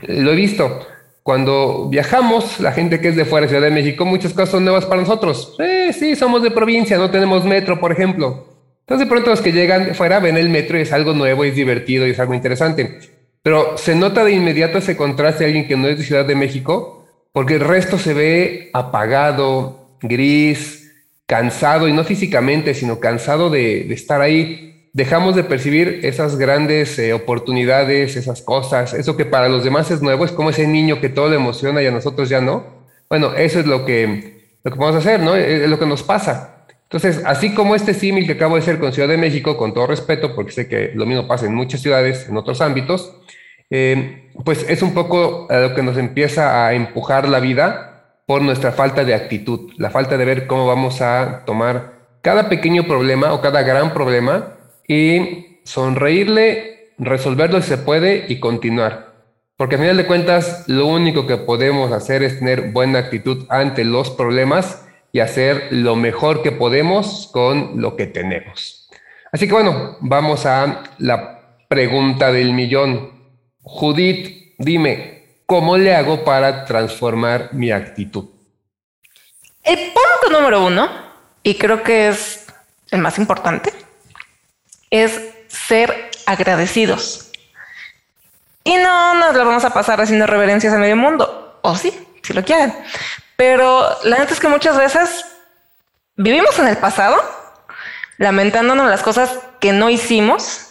lo 0.08 0.32
he 0.32 0.36
visto. 0.36 0.80
Cuando 1.22 1.90
viajamos, 1.90 2.62
la 2.62 2.72
gente 2.72 3.02
que 3.02 3.10
es 3.10 3.18
de 3.18 3.26
fuera 3.26 3.48
de 3.48 3.50
Ciudad 3.50 3.68
de 3.68 3.76
México, 3.76 4.06
muchas 4.06 4.32
cosas 4.32 4.52
son 4.52 4.64
nuevas 4.64 4.86
para 4.86 5.02
nosotros. 5.02 5.58
Eh, 5.60 5.92
sí, 5.92 6.16
somos 6.16 6.42
de 6.42 6.52
provincia, 6.52 6.98
no 6.98 7.12
tenemos 7.12 7.44
metro, 7.44 7.82
por 7.82 7.92
ejemplo. 7.92 8.48
Entonces, 8.80 9.06
de 9.06 9.12
pronto 9.12 9.30
los 9.30 9.42
que 9.42 9.52
llegan 9.52 9.88
de 9.88 9.94
fuera 9.94 10.22
ven 10.22 10.38
el 10.38 10.48
metro 10.48 10.78
y 10.78 10.84
es 10.84 10.94
algo 10.94 11.12
nuevo, 11.12 11.44
es 11.44 11.54
divertido 11.54 12.08
y 12.08 12.12
es 12.12 12.20
algo 12.22 12.34
interesante. 12.34 13.19
Pero 13.42 13.78
se 13.78 13.96
nota 13.96 14.24
de 14.24 14.32
inmediato 14.32 14.78
ese 14.78 14.98
contraste 14.98 15.44
a 15.44 15.48
alguien 15.48 15.68
que 15.68 15.78
no 15.78 15.88
es 15.88 15.98
de 15.98 16.04
Ciudad 16.04 16.26
de 16.26 16.36
México, 16.36 17.06
porque 17.32 17.56
el 17.56 17.62
resto 17.62 17.98
se 17.98 18.14
ve 18.14 18.70
apagado, 18.74 19.98
gris, 20.02 20.92
cansado, 21.26 21.88
y 21.88 21.94
no 21.94 22.04
físicamente, 22.04 22.74
sino 22.74 23.00
cansado 23.00 23.50
de, 23.50 23.92
estar 23.94 24.22
ahí. 24.22 24.90
dejamos 24.94 25.36
de 25.36 25.44
percibir 25.44 26.00
esas 26.04 26.38
grandes 26.38 26.98
eh, 26.98 27.14
oportunidades, 27.14 28.16
esas 28.16 28.42
cosas, 28.42 28.94
eso 28.94 29.16
que 29.16 29.26
para 29.26 29.48
los 29.48 29.64
demás 29.64 29.92
es 29.92 30.02
nuevo, 30.02 30.26
es 30.26 30.32
como 30.32 30.50
ese 30.50 30.68
niño 30.68 31.00
que 31.00 31.10
todo 31.10 31.30
le 31.30 31.36
emociona 31.36 31.84
y 31.84 31.86
a 31.86 31.92
nosotros 31.92 32.30
ya 32.30 32.42
no. 32.42 32.80
Bueno, 33.10 33.34
eso 33.36 33.60
es 33.60 33.68
lo 33.68 33.86
que, 33.86 34.58
lo 34.64 34.72
que 34.72 34.80
vamos 34.80 34.96
a 34.96 35.00
hacer, 35.00 35.20
¿no? 35.20 35.36
Es, 35.36 35.70
lo 35.70 35.80
que 35.80 35.86
nos 35.86 36.04
pasa. 36.04 36.66
Entonces, 36.84 37.22
así 37.26 37.54
como 37.54 37.76
este 37.76 37.94
símil 37.94 38.26
que 38.26 38.34
acabo 38.34 38.56
de 38.56 38.62
hacer 38.62 38.80
con 38.80 38.92
Ciudad 38.92 39.08
de 39.08 39.18
México, 39.18 39.56
con 39.56 39.74
todo 39.74 39.86
respeto, 39.86 40.34
porque 40.36 40.52
sé 40.52 40.68
que 40.68 40.92
lo 40.96 41.06
mismo 41.06 41.28
pasa 41.28 41.46
en 41.46 41.54
muchas 41.54 41.82
ciudades, 41.82 42.28
en 42.28 42.36
otros 42.36 42.62
ámbitos, 42.62 43.14
eh, 43.70 44.32
pues 44.44 44.66
es 44.70 44.82
un 44.82 44.94
poco 44.94 45.48
a 45.50 45.60
lo 45.60 45.76
que 45.76 45.84
nos 45.84 45.98
empieza 45.98 46.66
a 46.66 46.74
empujar 46.74 47.28
la 47.28 47.40
vida 47.40 47.90
por 48.26 48.42
nuestra 48.42 48.72
falta 48.72 49.04
de 49.04 49.14
actitud, 49.14 49.72
la 49.78 49.90
falta 49.90 50.18
de 50.18 50.26
ver 50.26 50.48
cómo 50.48 50.68
vamos 50.68 51.02
a 51.02 51.44
tomar 51.46 52.00
cada 52.22 52.50
pequeño 52.50 52.84
problema 52.84 53.34
o 53.34 53.42
cada 53.42 53.64
gran 53.64 53.94
problema 53.94 54.56
y 54.88 55.60
sonreírle, 55.64 56.94
resolverlo 56.98 57.62
si 57.62 57.70
se 57.70 57.78
puede 57.78 58.26
y 58.28 58.40
continuar. 58.40 59.10
Porque 59.58 59.76
al 59.76 59.82
final 59.82 59.98
de 59.98 60.08
cuentas, 60.08 60.64
lo 60.68 60.86
único 60.86 61.28
que 61.28 61.38
podemos 61.38 61.92
hacer 61.92 62.24
es 62.24 62.40
tener 62.40 62.72
buena 62.72 63.00
actitud 63.00 63.46
ante 63.50 63.84
los 63.84 64.10
problemas 64.10 64.88
y 65.12 65.20
hacer 65.20 65.68
lo 65.72 65.96
mejor 65.96 66.42
que 66.42 66.52
podemos 66.52 67.30
con 67.34 67.82
lo 67.82 67.96
que 67.96 68.08
tenemos. 68.08 68.90
Así 69.32 69.48
que 69.48 69.54
bueno, 69.54 69.98
vamos 70.00 70.46
a 70.46 70.84
la 70.98 71.42
pregunta 71.68 72.32
del 72.32 72.54
millón. 72.54 73.19
Judith, 73.72 74.56
dime, 74.58 75.44
¿cómo 75.46 75.78
le 75.78 75.96
hago 75.96 76.26
para 76.26 76.66
transformar 76.66 77.54
mi 77.54 77.72
actitud? 77.72 78.26
El 79.64 79.78
punto 79.78 80.32
número 80.32 80.66
uno, 80.66 80.90
y 81.44 81.54
creo 81.56 81.84
que 81.84 82.10
es 82.10 82.48
el 82.90 83.00
más 83.00 83.20
importante, 83.20 83.72
es 84.90 85.22
ser 85.48 86.10
agradecidos. 86.26 87.32
Y 88.64 88.76
no 88.78 89.14
nos 89.14 89.36
lo 89.36 89.46
vamos 89.46 89.64
a 89.64 89.70
pasar 89.70 90.02
haciendo 90.02 90.26
reverencias 90.26 90.74
a 90.74 90.78
medio 90.80 90.96
mundo, 90.96 91.60
o 91.62 91.76
sí, 91.76 91.94
si 92.24 92.34
lo 92.34 92.44
quieren. 92.44 92.74
Pero 93.38 93.88
la 94.04 94.18
neta 94.18 94.34
es 94.34 94.40
que 94.40 94.48
muchas 94.48 94.78
veces 94.78 95.26
vivimos 96.16 96.58
en 96.58 96.68
el 96.68 96.78
pasado, 96.78 97.18
lamentándonos 98.18 98.90
las 98.90 99.04
cosas 99.04 99.38
que 99.60 99.74
no 99.74 99.92
hicimos, 99.92 100.69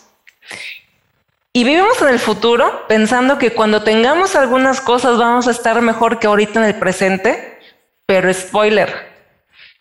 y 1.58 1.64
vivimos 1.64 2.00
en 2.02 2.10
el 2.10 2.20
futuro 2.20 2.86
pensando 2.86 3.36
que 3.36 3.50
cuando 3.52 3.82
tengamos 3.82 4.36
algunas 4.36 4.80
cosas 4.80 5.18
vamos 5.18 5.48
a 5.48 5.50
estar 5.50 5.82
mejor 5.82 6.20
que 6.20 6.28
ahorita 6.28 6.60
en 6.60 6.66
el 6.66 6.76
presente, 6.76 7.58
pero 8.06 8.32
spoiler, 8.32 8.94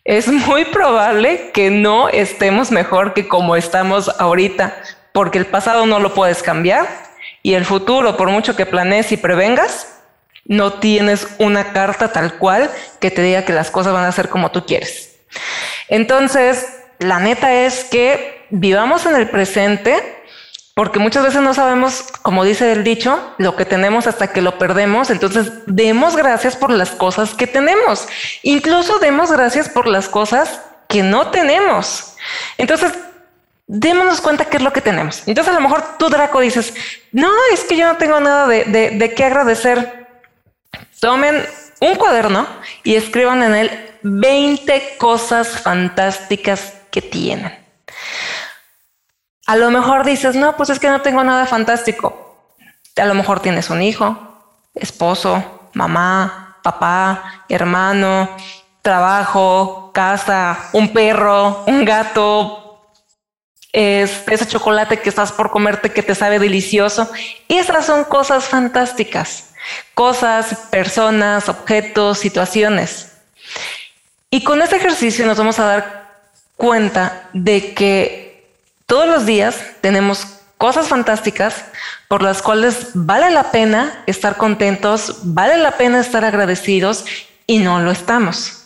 es 0.02 0.26
muy 0.26 0.64
probable 0.64 1.52
que 1.52 1.70
no 1.70 2.08
estemos 2.08 2.72
mejor 2.72 3.14
que 3.14 3.28
como 3.28 3.54
estamos 3.54 4.08
ahorita, 4.18 4.74
porque 5.12 5.38
el 5.38 5.46
pasado 5.46 5.86
no 5.86 6.00
lo 6.00 6.14
puedes 6.14 6.42
cambiar 6.42 6.84
y 7.44 7.54
el 7.54 7.64
futuro, 7.64 8.16
por 8.16 8.28
mucho 8.28 8.56
que 8.56 8.66
planees 8.66 9.12
y 9.12 9.16
prevengas, 9.16 10.00
no 10.46 10.72
tienes 10.80 11.28
una 11.38 11.72
carta 11.72 12.10
tal 12.10 12.38
cual 12.38 12.72
que 12.98 13.12
te 13.12 13.22
diga 13.22 13.44
que 13.44 13.52
las 13.52 13.70
cosas 13.70 13.92
van 13.92 14.04
a 14.04 14.10
ser 14.10 14.28
como 14.28 14.50
tú 14.50 14.66
quieres. 14.66 15.20
Entonces, 15.86 16.66
la 16.98 17.20
neta 17.20 17.54
es 17.54 17.84
que 17.84 18.46
vivamos 18.50 19.06
en 19.06 19.14
el 19.14 19.30
presente 19.30 20.17
porque 20.78 21.00
muchas 21.00 21.24
veces 21.24 21.42
no 21.42 21.54
sabemos, 21.54 22.04
como 22.22 22.44
dice 22.44 22.70
el 22.70 22.84
dicho, 22.84 23.34
lo 23.38 23.56
que 23.56 23.64
tenemos 23.64 24.06
hasta 24.06 24.28
que 24.28 24.40
lo 24.40 24.58
perdemos. 24.58 25.10
Entonces, 25.10 25.50
demos 25.66 26.14
gracias 26.14 26.54
por 26.54 26.70
las 26.70 26.92
cosas 26.92 27.34
que 27.34 27.48
tenemos. 27.48 28.06
Incluso 28.44 29.00
demos 29.00 29.32
gracias 29.32 29.68
por 29.68 29.88
las 29.88 30.08
cosas 30.08 30.60
que 30.88 31.02
no 31.02 31.32
tenemos. 31.32 32.14
Entonces, 32.58 32.92
démonos 33.66 34.20
cuenta 34.20 34.44
qué 34.44 34.58
es 34.58 34.62
lo 34.62 34.72
que 34.72 34.80
tenemos. 34.80 35.26
Entonces, 35.26 35.52
a 35.52 35.56
lo 35.56 35.62
mejor 35.62 35.98
tú, 35.98 36.10
Draco, 36.10 36.38
dices, 36.38 36.72
no, 37.10 37.32
es 37.52 37.64
que 37.64 37.76
yo 37.76 37.84
no 37.84 37.96
tengo 37.96 38.20
nada 38.20 38.46
de, 38.46 38.62
de 38.64 39.14
qué 39.14 39.24
agradecer. 39.24 40.06
Tomen 41.00 41.44
un 41.80 41.96
cuaderno 41.96 42.46
y 42.84 42.94
escriban 42.94 43.42
en 43.42 43.56
él 43.56 43.90
20 44.02 44.94
cosas 44.96 45.60
fantásticas 45.60 46.74
que 46.92 47.02
tienen. 47.02 47.67
A 49.48 49.56
lo 49.56 49.70
mejor 49.70 50.04
dices, 50.04 50.36
no, 50.36 50.58
pues 50.58 50.68
es 50.68 50.78
que 50.78 50.90
no 50.90 51.00
tengo 51.00 51.24
nada 51.24 51.46
fantástico. 51.46 52.36
A 52.96 53.06
lo 53.06 53.14
mejor 53.14 53.40
tienes 53.40 53.70
un 53.70 53.80
hijo, 53.80 54.14
esposo, 54.74 55.42
mamá, 55.72 56.58
papá, 56.62 57.44
hermano, 57.48 58.28
trabajo, 58.82 59.90
casa, 59.94 60.68
un 60.74 60.92
perro, 60.92 61.64
un 61.66 61.82
gato, 61.86 62.92
ese 63.72 64.46
chocolate 64.46 65.00
que 65.00 65.08
estás 65.08 65.32
por 65.32 65.50
comerte 65.50 65.94
que 65.94 66.02
te 66.02 66.14
sabe 66.14 66.38
delicioso. 66.38 67.10
Esas 67.48 67.86
son 67.86 68.04
cosas 68.04 68.44
fantásticas. 68.44 69.54
Cosas, 69.94 70.66
personas, 70.70 71.48
objetos, 71.48 72.18
situaciones. 72.18 73.14
Y 74.28 74.44
con 74.44 74.60
este 74.60 74.76
ejercicio 74.76 75.26
nos 75.26 75.38
vamos 75.38 75.58
a 75.58 75.64
dar 75.64 76.18
cuenta 76.54 77.30
de 77.32 77.72
que 77.72 78.27
todos 78.88 79.06
los 79.06 79.26
días 79.26 79.60
tenemos 79.82 80.26
cosas 80.56 80.88
fantásticas 80.88 81.66
por 82.08 82.22
las 82.22 82.40
cuales 82.40 82.88
vale 82.94 83.30
la 83.30 83.52
pena 83.52 84.02
estar 84.06 84.38
contentos, 84.38 85.18
vale 85.22 85.58
la 85.58 85.72
pena 85.72 86.00
estar 86.00 86.24
agradecidos 86.24 87.04
y 87.46 87.58
no 87.58 87.80
lo 87.80 87.90
estamos. 87.90 88.64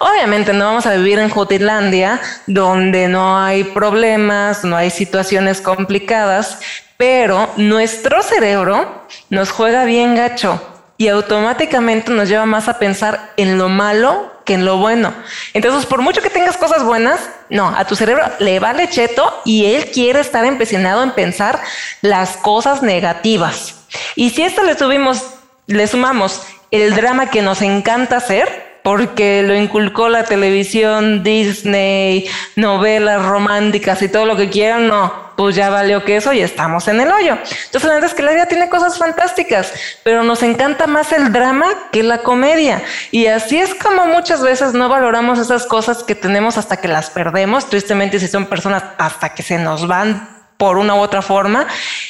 Obviamente 0.00 0.54
no 0.54 0.64
vamos 0.64 0.86
a 0.86 0.94
vivir 0.94 1.18
en 1.18 1.28
Jutlandia 1.28 2.18
donde 2.46 3.08
no 3.08 3.38
hay 3.38 3.62
problemas, 3.62 4.64
no 4.64 4.74
hay 4.74 4.88
situaciones 4.88 5.60
complicadas, 5.60 6.60
pero 6.96 7.50
nuestro 7.58 8.22
cerebro 8.22 9.06
nos 9.28 9.50
juega 9.50 9.84
bien 9.84 10.16
gacho 10.16 10.62
y 10.96 11.08
automáticamente 11.08 12.10
nos 12.10 12.30
lleva 12.30 12.46
más 12.46 12.68
a 12.68 12.78
pensar 12.78 13.34
en 13.36 13.58
lo 13.58 13.68
malo 13.68 14.32
que 14.46 14.54
en 14.54 14.64
lo 14.64 14.78
bueno. 14.78 15.12
Entonces, 15.52 15.84
por 15.84 16.00
mucho 16.00 16.22
que 16.22 16.30
tengas 16.30 16.56
cosas 16.56 16.82
buenas, 16.82 17.20
no, 17.50 17.68
a 17.68 17.84
tu 17.86 17.96
cerebro 17.96 18.24
le 18.40 18.58
vale 18.58 18.88
cheto 18.88 19.42
y 19.44 19.66
él 19.66 19.90
quiere 19.90 20.20
estar 20.20 20.44
empecinado 20.44 21.02
en 21.02 21.12
pensar 21.12 21.60
las 22.02 22.36
cosas 22.36 22.82
negativas. 22.82 23.74
Y 24.16 24.30
si 24.30 24.42
esto 24.42 24.62
le 24.62 24.76
subimos, 24.76 25.24
le 25.66 25.86
sumamos 25.86 26.42
el 26.70 26.94
drama 26.94 27.30
que 27.30 27.42
nos 27.42 27.62
encanta 27.62 28.18
hacer, 28.18 28.78
porque 28.82 29.42
lo 29.42 29.54
inculcó 29.54 30.08
la 30.08 30.24
televisión, 30.24 31.22
Disney, 31.22 32.26
novelas 32.56 33.24
románticas 33.24 34.00
y 34.02 34.08
todo 34.08 34.26
lo 34.26 34.36
que 34.36 34.50
quieran, 34.50 34.88
no, 34.88 35.27
pues 35.38 35.54
ya 35.54 35.70
valió 35.70 36.04
que 36.04 36.16
eso 36.16 36.32
y 36.32 36.40
estamos 36.40 36.88
en 36.88 37.00
el 37.00 37.12
hoyo. 37.12 37.34
Entonces 37.34 37.84
la 37.84 37.94
verdad 37.94 38.10
es 38.10 38.14
que 38.16 38.24
la 38.24 38.32
vida 38.32 38.46
tiene 38.46 38.68
cosas 38.68 38.98
fantásticas, 38.98 39.72
pero 40.02 40.24
nos 40.24 40.42
encanta 40.42 40.88
más 40.88 41.12
el 41.12 41.32
drama 41.32 41.68
que 41.92 42.02
la 42.02 42.24
comedia. 42.24 42.82
Y 43.12 43.26
así 43.28 43.56
es 43.56 43.72
como 43.72 44.06
muchas 44.06 44.42
veces 44.42 44.72
no 44.72 44.88
valoramos 44.88 45.38
esas 45.38 45.64
cosas 45.64 46.02
que 46.02 46.16
tenemos 46.16 46.58
hasta 46.58 46.78
que 46.78 46.88
las 46.88 47.10
perdemos, 47.10 47.70
tristemente 47.70 48.18
si 48.18 48.26
son 48.26 48.46
personas 48.46 48.82
hasta 48.98 49.32
que 49.32 49.44
se 49.44 49.58
nos 49.58 49.86
van 49.86 50.28
por 50.56 50.76
una 50.76 50.96
u 50.96 50.98
otra 50.98 51.22
forma 51.22 51.68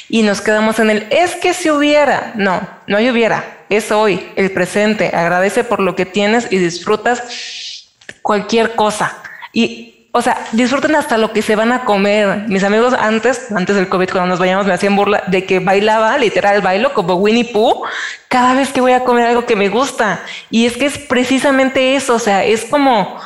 y 0.09 0.23
nos 0.23 0.41
quedamos 0.41 0.79
en 0.79 0.89
el 0.89 1.07
es 1.11 1.35
que 1.35 1.53
si 1.53 1.69
hubiera, 1.69 2.31
no, 2.33 2.67
no 2.87 2.97
hay 2.97 3.11
hubiera, 3.11 3.59
es 3.69 3.91
hoy, 3.91 4.27
el 4.37 4.49
presente, 4.49 5.11
agradece 5.13 5.63
por 5.63 5.81
lo 5.81 5.95
que 5.95 6.07
tienes 6.07 6.51
y 6.51 6.57
disfrutas 6.57 7.85
cualquier 8.23 8.73
cosa. 8.73 9.21
Y, 9.53 9.98
o 10.11 10.21
sea, 10.21 10.43
disfruten 10.53 10.95
hasta 10.95 11.17
lo 11.17 11.31
que 11.31 11.41
se 11.41 11.55
van 11.55 11.71
a 11.71 11.85
comer. 11.85 12.45
Mis 12.47 12.63
amigos 12.63 12.93
antes, 12.93 13.51
antes 13.51 13.75
del 13.75 13.89
COVID, 13.89 14.09
cuando 14.09 14.29
nos 14.29 14.39
vayamos, 14.39 14.65
me 14.65 14.73
hacían 14.73 14.95
burla 14.95 15.23
de 15.27 15.45
que 15.45 15.59
bailaba, 15.59 16.17
literal, 16.17 16.61
bailo 16.61 16.93
como 16.93 17.15
Winnie 17.15 17.45
Pooh, 17.45 17.83
cada 18.27 18.55
vez 18.55 18.71
que 18.71 18.81
voy 18.81 18.93
a 18.93 19.03
comer 19.03 19.27
algo 19.27 19.45
que 19.45 19.55
me 19.55 19.69
gusta. 19.69 20.21
Y 20.49 20.65
es 20.65 20.77
que 20.77 20.87
es 20.87 20.97
precisamente 20.97 21.95
eso, 21.95 22.15
o 22.15 22.19
sea, 22.19 22.43
es 22.43 22.65
como, 22.65 23.19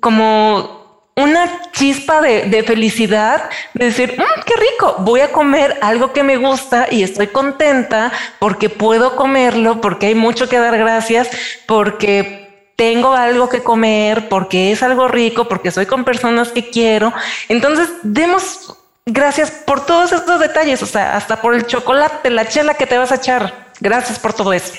como 0.00 0.76
una 1.14 1.70
chispa 1.72 2.20
de, 2.20 2.62
felicidad, 2.64 3.48
de 3.72 3.86
decir, 3.86 4.16
mm, 4.18 4.42
qué 4.44 4.54
rico, 4.72 4.96
voy 4.98 5.20
a 5.20 5.32
comer 5.32 5.78
algo 5.80 6.12
que 6.12 6.22
me 6.22 6.36
gusta 6.36 6.88
y 6.90 7.02
estoy 7.02 7.28
contenta 7.28 8.12
porque 8.38 8.68
puedo 8.68 9.16
comerlo, 9.16 9.80
porque 9.80 10.06
hay 10.06 10.14
mucho 10.14 10.48
que 10.48 10.58
dar 10.58 10.76
gracias, 10.76 11.30
porque 11.66 12.45
tengo 12.76 13.14
algo 13.14 13.48
que 13.48 13.62
comer, 13.62 14.28
porque 14.28 14.72
es 14.72 14.82
algo 14.82 15.08
rico, 15.08 15.48
porque 15.48 15.70
soy 15.70 15.86
con 15.86 16.04
personas 16.04 16.52
que 16.52 16.70
quiero. 16.70 17.12
Entonces, 17.48 17.88
demos 18.02 18.76
gracias 19.04 19.50
por 19.50 19.84
todos 19.84 20.12
estos 20.12 20.40
detalles, 20.40 20.82
o 20.82 20.86
sea, 20.86 21.16
hasta 21.16 21.40
por 21.40 21.54
el 21.54 21.66
chocolate, 21.66 22.30
la 22.30 22.48
chela 22.48 22.74
que 22.74 22.86
te 22.86 22.98
vas 22.98 23.12
a 23.12 23.16
echar. 23.16 23.72
Gracias 23.80 24.18
por 24.18 24.32
todo 24.32 24.52
eso. 24.52 24.74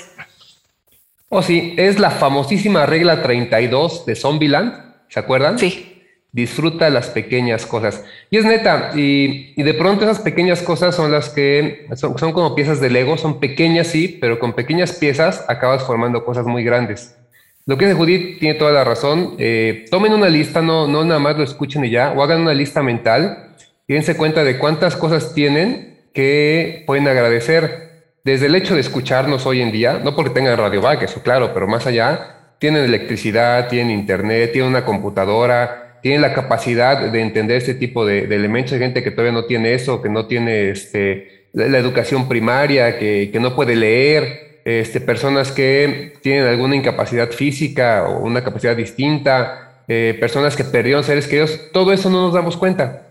Oh, 1.30 1.42
sí, 1.42 1.76
es 1.78 2.00
la 2.00 2.12
famosísima 2.12 2.86
regla 2.86 3.22
32 3.22 4.06
de 4.06 4.16
Zombieland, 4.16 4.96
¿se 5.10 5.20
acuerdan? 5.20 5.60
Sí 5.60 5.98
disfruta 6.38 6.92
las 6.92 7.10
pequeñas 7.10 7.66
cosas. 7.66 8.04
Y 8.30 8.38
es 8.38 8.46
neta, 8.46 8.92
y, 8.94 9.60
de 9.62 9.74
pronto 9.74 10.06
esas 10.06 10.20
pequeñas 10.20 10.62
cosas 10.62 10.96
son 10.96 11.12
las 11.12 11.30
que 11.30 11.88
son, 11.96 12.32
como 12.32 12.54
piezas 12.54 12.80
de 12.80 12.92
Lego, 12.92 13.18
son 13.18 13.40
pequeñas 13.40 13.88
sí, 13.88 14.18
pero 14.22 14.38
con 14.38 14.54
pequeñas 14.54 14.94
piezas 14.94 15.44
acabas 15.48 15.84
formando 15.84 16.24
cosas 16.24 16.46
muy 16.46 16.64
grandes. 16.64 17.18
Lo 17.68 17.78
que 17.78 17.86
dice 17.86 17.98
Judith 17.98 18.40
tiene 18.40 18.58
toda 18.58 18.72
la 18.72 18.86
razón. 18.86 19.36
Eh, 19.38 19.86
tomen 19.92 20.14
una 20.14 20.30
lista, 20.30 20.62
no, 20.62 20.88
no 20.88 21.04
nada 21.04 21.20
más 21.20 21.38
lo 21.38 21.44
escuchen 21.44 21.84
y 21.84 21.90
ya, 21.90 22.14
o 22.14 22.24
hagan 22.24 22.42
una 22.42 22.54
lista 22.54 22.82
mental 22.82 23.50
y 23.86 24.02
cuenta 24.14 24.46
de 24.46 24.58
cuántas 24.58 24.96
cosas 24.96 25.34
tienen 25.34 25.98
que 26.14 26.84
pueden 26.88 27.10
agradecer. 27.10 27.88
Desde 28.24 28.46
el 28.46 28.56
hecho 28.56 28.74
de 28.74 28.80
escucharnos 28.80 29.46
hoy 29.46 29.62
en 29.62 29.74
día, 29.74 30.00
no 30.02 30.16
porque 30.16 30.32
tengan 30.32 30.58
radio 30.58 30.82
back, 30.82 31.04
eso 31.04 31.22
claro, 31.22 31.54
pero 31.54 31.68
más 31.68 31.86
allá, 31.88 32.54
tienen 32.58 32.86
electricidad, 32.86 33.68
tienen 33.68 33.92
internet, 33.92 34.54
tienen 34.54 34.70
una 34.70 34.86
computadora, 34.86 36.00
tienen 36.02 36.22
la 36.22 36.34
capacidad 36.34 37.12
de 37.12 37.22
entender 37.22 37.58
este 37.58 37.74
tipo 37.74 38.06
de, 38.06 38.20
elementos. 38.34 38.72
Hay 38.74 38.80
gente 38.80 39.04
que 39.04 39.12
todavía 39.12 39.34
no 39.34 39.44
tiene 39.44 39.74
eso, 39.74 40.02
que 40.02 40.08
no 40.10 40.26
tiene 40.26 40.70
este, 40.70 41.50
la, 41.52 41.78
educación 41.78 42.30
primaria, 42.30 42.98
que 42.98 43.38
no 43.42 43.56
puede 43.56 43.76
leer, 43.76 44.47
este, 44.68 45.00
personas 45.00 45.54
que 45.54 46.18
tienen 46.22 46.46
alguna 46.46 46.76
incapacidad 46.76 47.32
física 47.32 48.04
o 48.06 48.20
una 48.20 48.44
capacidad 48.44 48.76
distinta, 48.76 49.84
eh, 49.88 50.18
personas 50.20 50.58
que 50.58 50.66
perdieron 50.66 51.06
seres 51.06 51.26
queridos, 51.26 51.58
todo 51.72 51.94
eso 51.94 52.10
no 52.10 52.24
nos 52.24 52.34
damos 52.34 52.58
cuenta. 52.58 53.04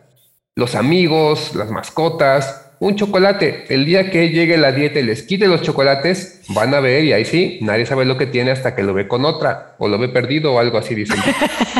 Los 0.54 0.74
amigos, 0.74 1.54
las 1.54 1.70
mascotas, 1.70 2.72
un 2.78 2.94
chocolate. 2.94 3.64
El 3.70 3.86
día 3.86 4.10
que 4.10 4.28
llegue 4.28 4.58
la 4.58 4.70
dieta 4.70 5.00
y 5.00 5.04
les 5.04 5.22
quite 5.22 5.48
los 5.48 5.62
chocolates, 5.62 6.42
van 6.50 6.74
a 6.74 6.80
ver 6.80 7.04
y 7.04 7.14
ahí 7.14 7.24
sí, 7.24 7.58
nadie 7.62 7.86
sabe 7.86 8.04
lo 8.04 8.18
que 8.18 8.26
tiene 8.26 8.50
hasta 8.50 8.74
que 8.74 8.82
lo 8.82 8.92
ve 8.92 9.08
con 9.08 9.24
otra 9.24 9.76
o 9.78 9.88
lo 9.88 9.96
ve 9.96 10.10
perdido 10.10 10.52
o 10.52 10.58
algo 10.58 10.76
así, 10.76 10.94
dicen. 10.94 11.16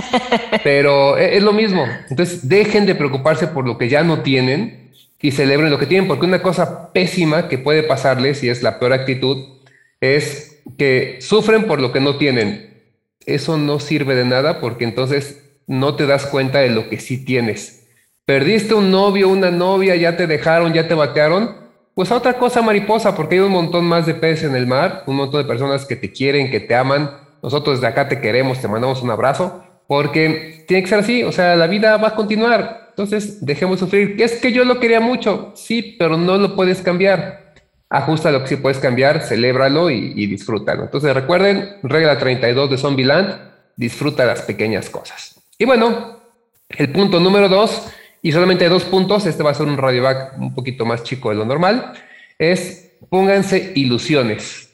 Pero 0.65 1.19
e, 1.19 1.37
es 1.37 1.43
lo 1.43 1.53
mismo. 1.53 1.87
Entonces, 2.09 2.49
dejen 2.49 2.87
de 2.87 2.95
preocuparse 2.95 3.47
por 3.47 3.67
lo 3.67 3.77
que 3.77 3.91
ya 3.91 4.03
no 4.03 4.23
tienen 4.23 4.91
y 5.21 5.33
celebren 5.33 5.71
lo 5.71 5.79
que 5.79 5.85
tienen, 5.85 6.09
porque 6.09 6.25
una 6.25 6.41
cosa 6.41 6.95
pésima 6.95 7.49
que 7.49 7.59
puede 7.59 7.83
pasarles, 7.83 8.43
y 8.43 8.49
es 8.49 8.63
la 8.63 8.79
peor 8.79 8.95
actitud, 8.95 9.56
es 10.01 10.63
que 10.79 11.19
sufren 11.21 11.65
por 11.65 11.81
lo 11.81 11.93
que 11.93 12.01
no 12.01 12.17
tienen. 12.17 12.85
Eso 13.25 13.59
no 13.59 13.81
sirve 13.81 14.15
de 14.15 14.25
nada 14.25 14.61
porque 14.61 14.85
entonces 14.85 15.43
no 15.67 15.97
te 15.97 16.07
das 16.07 16.27
cuenta 16.27 16.61
de 16.61 16.71
lo 16.71 16.89
que 16.89 16.99
sí 16.99 17.25
tienes. 17.25 17.87
Perdiste 18.25 18.75
un 18.75 18.91
novio, 18.91 19.29
una 19.29 19.51
novia, 19.51 19.97
ya 19.97 20.17
te 20.17 20.27
dejaron, 20.27 20.73
ya 20.73 20.89
te 20.89 20.95
batearon, 20.95 21.57
pues 21.95 22.11
otra 22.11 22.35
cosa 22.35 22.61
mariposa, 22.61 23.15
porque 23.15 23.37
hay 23.37 23.41
un 23.41 23.53
montón 23.53 23.85
más 23.85 24.05
de 24.05 24.15
peces 24.15 24.51
en 24.51 24.57
el 24.57 24.67
mar, 24.67 25.05
un 25.07 25.17
montón 25.17 25.43
de 25.43 25.49
personas 25.49 25.87
que 25.87 25.97
te 25.97 26.13
quieren, 26.13 26.51
que 26.51 26.61
te 26.61 26.75
aman. 26.75 27.11
Nosotros 27.43 27.77
desde 27.77 27.87
acá 27.87 28.09
te 28.09 28.21
queremos, 28.21 28.61
te 28.61 28.69
mandamos 28.69 29.03
un 29.03 29.11
abrazo, 29.11 29.65
porque 29.87 30.65
tiene 30.67 30.83
que 30.83 30.89
ser 30.89 30.99
así, 30.99 31.23
o 31.23 31.33
sea, 31.33 31.57
la 31.57 31.67
vida 31.69 31.97
va 31.97 32.09
a 32.09 32.15
continuar. 32.15 32.87
Entonces, 32.91 33.45
dejemos 33.45 33.79
sufrir. 33.79 34.17
Es 34.21 34.41
que 34.41 34.53
yo 34.53 34.65
lo 34.65 34.81
quería 34.81 35.01
mucho, 35.01 35.53
sí, 35.55 35.97
pero 35.99 36.17
no 36.17 36.37
lo 36.37 36.57
puedes 36.57 36.83
cambiar. 36.83 37.46
Ajusta 37.89 38.33
lo 38.33 38.43
que 38.43 38.49
sí 38.49 38.57
puedes 38.57 38.79
cambiar, 38.79 39.23
celébralo 39.23 39.91
y, 39.91 40.27
disfrútalo. 40.27 40.85
Entonces, 40.85 41.15
recuerden, 41.15 41.77
regla 41.83 42.19
32 42.19 42.71
de 42.71 42.79
Zombieland, 42.79 43.39
disfruta 43.77 44.25
las 44.25 44.43
pequeñas 44.43 44.91
cosas. 44.91 45.41
Y 45.57 45.65
bueno, 45.65 46.21
el 46.69 46.91
punto 46.91 47.21
número 47.21 47.49
dos 47.49 47.89
y 48.23 48.33
solamente 48.33 48.69
dos 48.69 48.85
puntos, 48.85 49.25
este 49.27 49.43
va 49.43 49.53
a 49.53 49.55
ser 49.55 49.67
un 49.67 49.77
radioback 49.77 50.37
un 50.39 50.55
poquito 50.55 50.85
más 50.85 51.05
chico 51.05 51.31
de 51.31 51.37
lo 51.37 51.45
normal, 51.45 51.93
es 52.39 52.97
pónganse 53.09 53.73
ilusiones. 53.77 54.71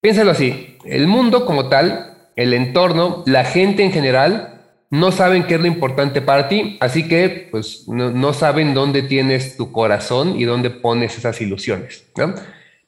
Piénsalo 0.00 0.30
así, 0.30 0.78
el 0.86 1.06
mundo 1.06 1.44
como 1.44 1.68
tal, 1.68 2.30
el 2.36 2.54
entorno, 2.54 3.22
la 3.26 3.44
gente 3.44 3.84
en 3.84 3.92
general, 3.92 4.59
no 4.90 5.12
saben 5.12 5.44
qué 5.44 5.54
es 5.54 5.60
lo 5.60 5.68
importante 5.68 6.20
para 6.20 6.48
ti, 6.48 6.76
así 6.80 7.06
que 7.06 7.48
pues 7.50 7.84
no, 7.86 8.32
saben 8.32 8.74
dónde 8.74 9.02
tienes 9.02 9.56
tu 9.56 9.70
corazón 9.70 10.38
y 10.38 10.44
dónde 10.44 10.70
pones 10.70 11.16
esas 11.16 11.40
ilusiones. 11.40 12.04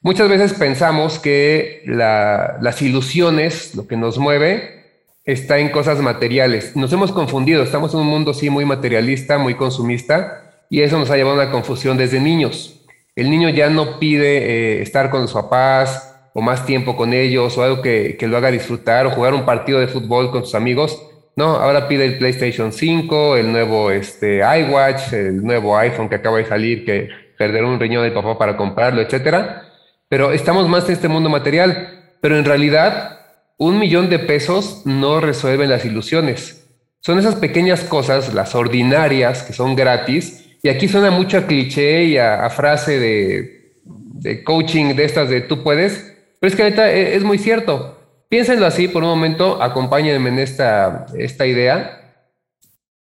Muchas 0.01 0.27
veces 0.27 0.53
pensamos 0.53 1.17
que 1.17 1.81
las 1.85 2.81
ilusiones, 2.81 3.73
lo 3.73 3.87
que 3.87 3.95
nos 3.95 4.17
mueve, 4.17 4.83
está 5.23 5.59
en 5.59 5.69
cosas 5.69 5.99
materiales. 5.99 6.75
Nos 6.75 6.91
hemos 6.91 7.13
confundido, 7.13 7.63
estamos 7.63 7.93
en 7.93 8.01
un 8.01 8.07
mundo 8.07 8.33
sí 8.33 8.49
muy 8.49 8.65
materialista, 8.65 9.37
muy 9.37 9.55
consumista, 9.55 10.65
y 10.69 10.81
eso 10.81 10.99
nos 10.99 11.09
ha 11.09 11.15
llevado 11.15 11.39
a 11.39 11.43
una 11.43 11.51
confusión 11.51 11.95
desde 11.97 12.19
niños. 12.19 12.81
El 13.15 13.29
niño 13.29 13.47
ya 13.47 13.69
no 13.69 13.99
pide 13.99 14.37
eh, 14.39 14.81
estar 14.81 15.09
con 15.09 15.21
sus 15.27 15.41
papás 15.41 16.09
o 16.33 16.41
más 16.41 16.65
tiempo 16.65 16.97
con 16.97 17.13
ellos 17.13 17.57
o 17.57 17.63
algo 17.63 17.81
que, 17.81 18.17
que, 18.17 18.27
lo 18.27 18.35
haga 18.35 18.51
disfrutar 18.51 19.05
o 19.05 19.11
jugar 19.11 19.33
un 19.35 19.45
partido 19.45 19.79
de 19.79 19.87
fútbol 19.87 20.31
con 20.31 20.43
sus 20.43 20.55
amigos. 20.55 20.99
No, 21.35 21.55
ahora 21.55 21.87
pide 21.87 22.05
el 22.05 22.17
PlayStation 22.17 22.71
5, 22.71 23.37
el 23.37 23.51
nuevo 23.51 23.91
este, 23.91 24.37
iWatch, 24.37 25.13
el 25.13 25.43
nuevo 25.43 25.77
iPhone 25.77 26.09
que 26.09 26.15
acaba 26.15 26.37
de 26.37 26.45
salir, 26.45 26.85
que 26.85 27.09
perder 27.37 27.63
un 27.63 27.79
riñón 27.79 28.03
del 28.03 28.13
papá 28.13 28.37
para 28.37 28.55
comprarlo, 28.55 29.01
etcétera. 29.01 29.63
Pero 30.09 30.31
estamos 30.31 30.67
más 30.69 30.85
en 30.85 30.93
este 30.93 31.07
mundo 31.07 31.29
material. 31.29 32.15
Pero 32.21 32.37
en 32.37 32.45
realidad 32.45 33.19
un 33.57 33.79
millón 33.79 34.09
de 34.09 34.19
pesos 34.19 34.81
no 34.85 35.19
resuelven 35.19 35.69
las 35.69 35.85
ilusiones. 35.85 36.69
Son 36.99 37.19
esas 37.19 37.35
pequeñas 37.35 37.83
cosas, 37.83 38.33
las 38.33 38.55
ordinarias, 38.55 39.43
que 39.43 39.53
son 39.53 39.75
gratis. 39.75 40.57
Y 40.63 40.69
aquí 40.69 40.87
suena 40.87 41.11
mucho 41.11 41.37
a 41.37 41.47
cliché 41.47 42.05
y 42.05 42.17
a, 42.17 42.49
frase 42.49 42.99
de, 42.99 44.43
coaching 44.43 44.95
de 44.95 45.03
estas 45.03 45.29
de 45.29 45.41
tú 45.41 45.63
puedes. 45.63 46.15
Pero 46.39 46.49
es 46.49 46.55
que 46.55 46.63
ahorita 46.63 46.91
e, 46.91 47.15
es, 47.15 47.23
muy 47.23 47.37
cierto. 47.37 47.99
Piénsenlo 48.33 48.65
así 48.65 48.87
por 48.87 49.03
un 49.03 49.09
momento, 49.09 49.61
acompáñenme 49.61 50.29
en 50.29 50.39
esta, 50.39 51.05
esta 51.15 51.45
idea. 51.45 52.17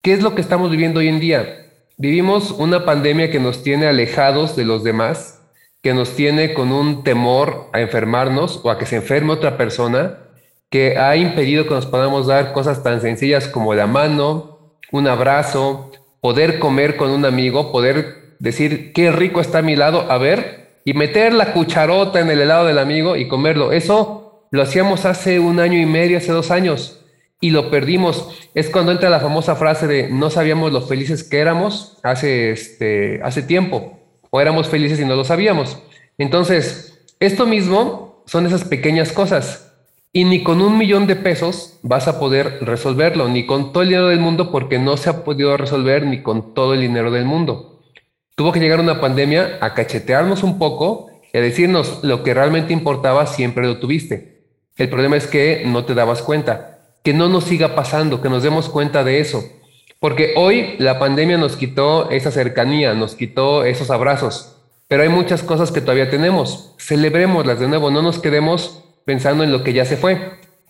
¿Qué 0.01 0.13
es 0.13 0.21
lo 0.21 0.33
que 0.33 0.39
estamos 0.39 0.71
viviendo 0.71 1.01
hoy 1.01 1.09
en 1.09 1.19
día? 1.19 1.73
Vivimos 1.97 2.51
una 2.51 2.85
pandemia 2.85 3.29
que 3.29 3.41
nos 3.41 3.61
tiene 3.61 3.87
alejados 3.87 4.55
de 4.55 4.63
los 4.63 4.81
demás, 4.85 5.41
que 5.83 5.93
nos 5.93 6.15
tiene 6.15 6.53
con 6.53 6.71
un 6.71 7.03
temor 7.03 7.69
a 7.73 7.81
enfermarnos 7.81 8.61
o 8.63 8.71
a 8.71 8.77
que 8.77 8.85
se 8.85 8.95
enferme 8.95 9.33
otra 9.33 9.57
persona 9.57 10.19
que 10.69 10.97
ha 10.97 11.17
impedido 11.17 11.65
que 11.65 11.73
nos 11.73 11.85
podamos 11.85 12.27
dar 12.27 12.53
cosas 12.53 12.81
tan 12.81 13.01
sencillas 13.01 13.49
como 13.49 13.73
la 13.73 13.87
mano, 13.87 14.77
un 14.93 15.05
abrazo, 15.09 15.91
poder 16.21 16.59
comer 16.59 16.95
con 16.95 17.09
un 17.09 17.25
amigo, 17.25 17.73
poder 17.73 18.37
decir 18.39 18.93
qué 18.93 19.11
rico 19.11 19.41
está 19.41 19.57
a 19.57 19.63
mi 19.63 19.75
lado, 19.75 20.09
a 20.09 20.17
ver, 20.17 20.79
y 20.85 20.93
meter 20.93 21.33
la 21.33 21.51
cucharota 21.51 22.21
en 22.21 22.29
el 22.29 22.39
helado 22.39 22.67
del 22.67 22.79
amigo 22.79 23.17
y 23.17 23.27
comerlo. 23.27 23.73
Eso 23.73 24.18
lo 24.51 24.61
hacíamos 24.61 25.05
hace 25.05 25.39
un 25.39 25.59
año 25.59 25.79
y 25.79 25.85
medio, 25.85 26.17
hace 26.17 26.31
dos 26.31 26.51
años, 26.51 26.99
y 27.41 27.51
lo 27.51 27.69
perdimos. 27.69 28.29
Es 28.53 28.69
cuando 28.69 28.91
entra 28.91 29.09
la 29.09 29.19
famosa 29.19 29.55
frase 29.55 29.87
de 29.87 30.09
no 30.09 30.29
sabíamos 30.29 30.71
lo 30.71 30.81
felices 30.81 31.23
que 31.23 31.39
éramos 31.39 31.97
hace, 32.03 32.51
este, 32.51 33.21
hace 33.23 33.41
tiempo, 33.41 33.99
o 34.29 34.41
éramos 34.41 34.67
felices 34.67 34.99
y 34.99 35.05
no 35.05 35.15
lo 35.15 35.23
sabíamos. 35.23 35.77
Entonces, 36.17 37.05
esto 37.19 37.45
mismo 37.45 38.23
son 38.25 38.45
esas 38.45 38.63
pequeñas 38.63 39.11
cosas 39.11 39.69
y 40.11 40.23
ni 40.23 40.43
con 40.43 40.61
un 40.61 40.77
millón 40.77 41.05
de 41.05 41.15
pesos 41.15 41.79
vas 41.83 42.07
a 42.07 42.19
poder 42.19 42.59
resolverlo, 42.61 43.29
ni 43.29 43.45
con 43.45 43.71
todo 43.71 43.83
el 43.83 43.89
dinero 43.89 44.07
del 44.07 44.19
mundo, 44.19 44.51
porque 44.51 44.79
no 44.79 44.97
se 44.97 45.09
ha 45.09 45.23
podido 45.23 45.55
resolver 45.55 46.05
ni 46.05 46.23
con 46.23 46.53
todo 46.53 46.73
el 46.73 46.81
dinero 46.81 47.11
del 47.11 47.25
mundo. 47.25 47.81
Tuvo 48.35 48.51
que 48.51 48.59
llegar 48.59 48.79
una 48.79 49.01
pandemia 49.01 49.59
a 49.61 49.73
cachetearnos 49.73 50.43
un 50.43 50.57
poco 50.57 51.09
y 51.31 51.37
a 51.37 51.41
decirnos 51.41 51.99
lo 52.03 52.23
que 52.23 52.33
realmente 52.33 52.73
importaba 52.73 53.27
siempre 53.27 53.67
lo 53.67 53.79
tuviste. 53.79 54.38
El 54.79 54.89
problema 54.89 55.17
es 55.17 55.27
que 55.27 55.63
no 55.65 55.83
te 55.83 55.93
dabas 55.93 56.21
cuenta, 56.21 56.79
que 57.03 57.13
no 57.13 57.27
nos 57.27 57.43
siga 57.43 57.75
pasando, 57.75 58.21
que 58.21 58.29
nos 58.29 58.43
demos 58.43 58.69
cuenta 58.69 59.03
de 59.03 59.19
eso. 59.19 59.43
Porque 59.99 60.33
hoy 60.37 60.75
la 60.79 60.97
pandemia 60.97 61.37
nos 61.37 61.57
quitó 61.57 62.09
esa 62.09 62.31
cercanía, 62.31 62.93
nos 62.93 63.15
quitó 63.15 63.65
esos 63.65 63.91
abrazos, 63.91 64.55
pero 64.87 65.03
hay 65.03 65.09
muchas 65.09 65.43
cosas 65.43 65.73
que 65.73 65.81
todavía 65.81 66.09
tenemos. 66.09 66.75
Celebrémoslas 66.79 67.59
de 67.59 67.67
nuevo, 67.67 67.91
no 67.91 68.01
nos 68.01 68.19
quedemos 68.19 68.85
pensando 69.03 69.43
en 69.43 69.51
lo 69.51 69.65
que 69.65 69.73
ya 69.73 69.83
se 69.83 69.97
fue. 69.97 70.17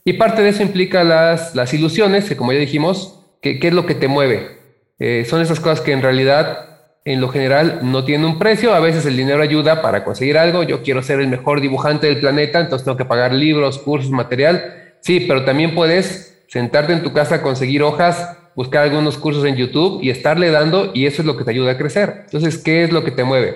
Y 0.04 0.14
parte 0.14 0.42
de 0.42 0.50
eso 0.50 0.64
implica 0.64 1.04
las, 1.04 1.54
las 1.54 1.72
ilusiones, 1.76 2.28
que 2.28 2.36
como 2.36 2.52
ya 2.52 2.60
dijimos, 2.60 3.20
¿qué 3.42 3.60
es 3.62 3.74
lo 3.74 3.86
que 3.86 3.94
te 3.94 4.08
mueve? 4.08 4.58
Eh, 4.98 5.24
son 5.30 5.42
esas 5.42 5.60
cosas 5.60 5.82
que 5.82 5.92
en 5.92 6.02
realidad, 6.02 6.79
en 7.10 7.22
lo 7.22 7.30
general, 7.30 7.80
no 7.82 8.04
tienen 8.04 8.28
un 8.28 8.38
precio. 8.38 8.72
A 8.72 8.80
veces 8.80 9.04
el 9.08 9.18
dinero 9.18 9.42
ayuda 9.42 9.82
para 9.82 10.04
conseguir 10.04 10.38
algo. 10.38 10.62
Yo 10.62 10.84
quiero 10.84 11.02
ser 11.02 11.20
el 11.20 11.28
mejor 11.28 11.60
dibujante 11.60 12.06
del 12.06 12.20
planeta, 12.20 12.60
entonces 12.60 12.86
tengo 12.86 12.98
que 12.98 13.06
pagar 13.06 13.34
libros, 13.34 13.80
cursos, 13.80 14.12
material. 14.12 14.94
Sí, 15.00 15.22
pero 15.22 15.44
también 15.44 15.74
puedes 15.74 16.40
sentarte 16.50 16.94
en 16.94 17.02
tu 17.02 17.12
casa, 17.12 17.42
conseguir 17.42 17.82
hojas, 17.82 18.38
buscar 18.56 18.84
algunos 18.84 19.18
cursos 19.18 19.44
en 19.46 19.56
YouTube 19.56 20.04
y 20.04 20.12
estarle 20.12 20.52
dando 20.52 20.92
y 20.94 21.08
eso 21.08 21.24
es 21.24 21.26
lo 21.26 21.36
que 21.36 21.44
te 21.44 21.50
ayuda 21.50 21.72
a 21.72 21.78
crecer. 21.80 22.26
Entonces, 22.26 22.60
¿qué 22.60 22.84
es 22.84 22.92
lo 22.92 23.04
que 23.04 23.10
te 23.10 23.24
mueve? 23.24 23.56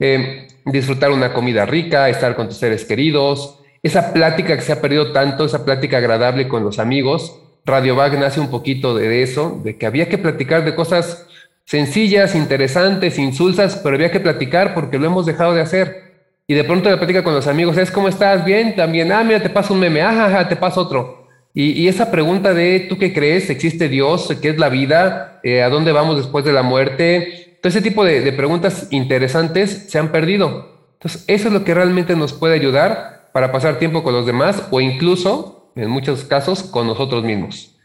Eh, 0.00 0.48
disfrutar 0.64 1.12
una 1.12 1.32
comida 1.32 1.66
rica, 1.66 2.08
estar 2.08 2.34
con 2.34 2.48
tus 2.48 2.56
seres 2.56 2.84
queridos, 2.84 3.60
esa 3.80 4.12
plática 4.12 4.56
que 4.56 4.62
se 4.62 4.72
ha 4.72 4.80
perdido 4.80 5.12
tanto, 5.12 5.44
esa 5.44 5.64
plática 5.64 5.98
agradable 5.98 6.48
con 6.48 6.64
los 6.64 6.80
amigos, 6.80 7.40
Radio 7.64 7.94
Bag 7.94 8.18
nace 8.18 8.40
un 8.40 8.50
poquito 8.50 8.96
de 8.96 9.22
eso, 9.22 9.60
de 9.62 9.78
que 9.78 9.86
había 9.86 10.08
que 10.08 10.18
platicar 10.18 10.64
de 10.64 10.74
cosas 10.74 11.27
sencillas, 11.68 12.34
interesantes, 12.34 13.18
insulsas, 13.18 13.76
pero 13.76 13.94
había 13.94 14.10
que 14.10 14.20
platicar 14.20 14.72
porque 14.72 14.98
lo 14.98 15.04
hemos 15.04 15.26
dejado 15.26 15.52
de 15.52 15.60
hacer. 15.60 16.14
Y 16.46 16.54
de 16.54 16.64
pronto 16.64 16.88
la 16.88 16.96
plática 16.96 17.22
con 17.22 17.34
los 17.34 17.46
amigos 17.46 17.76
es, 17.76 17.90
¿cómo 17.90 18.08
estás? 18.08 18.42
Bien, 18.42 18.74
también, 18.74 19.12
ah, 19.12 19.22
mira, 19.22 19.42
te 19.42 19.50
paso 19.50 19.74
un 19.74 19.80
meme, 19.80 20.00
ajá, 20.00 20.48
te 20.48 20.56
paso 20.56 20.80
otro. 20.80 21.28
Y, 21.52 21.86
esa 21.86 22.10
pregunta 22.10 22.54
de, 22.54 22.86
¿tú 22.88 22.96
qué 22.96 23.12
crees? 23.12 23.50
¿Existe 23.50 23.90
Dios? 23.90 24.34
¿Qué 24.40 24.48
es 24.48 24.58
la 24.58 24.70
vida? 24.70 25.40
Eh, 25.42 25.60
¿A 25.62 25.68
dónde 25.68 25.92
vamos 25.92 26.16
después 26.16 26.42
de 26.42 26.52
la 26.52 26.62
muerte? 26.62 27.58
Todo 27.60 27.68
ese 27.68 27.82
tipo 27.82 28.02
de, 28.02 28.22
de 28.22 28.32
preguntas 28.32 28.86
interesantes 28.90 29.90
se 29.90 29.98
han 29.98 30.10
perdido. 30.10 30.86
Entonces, 30.94 31.24
eso 31.26 31.48
es 31.48 31.52
lo 31.52 31.64
que 31.64 31.74
realmente 31.74 32.16
nos 32.16 32.32
puede 32.32 32.54
ayudar 32.54 33.28
para 33.34 33.52
pasar 33.52 33.78
tiempo 33.78 34.02
con 34.02 34.14
los 34.14 34.24
demás 34.24 34.62
o 34.70 34.80
incluso, 34.80 35.70
en 35.76 35.90
muchos 35.90 36.24
casos, 36.24 36.62
con 36.62 36.86
nosotros 36.86 37.24
mismos. 37.24 37.77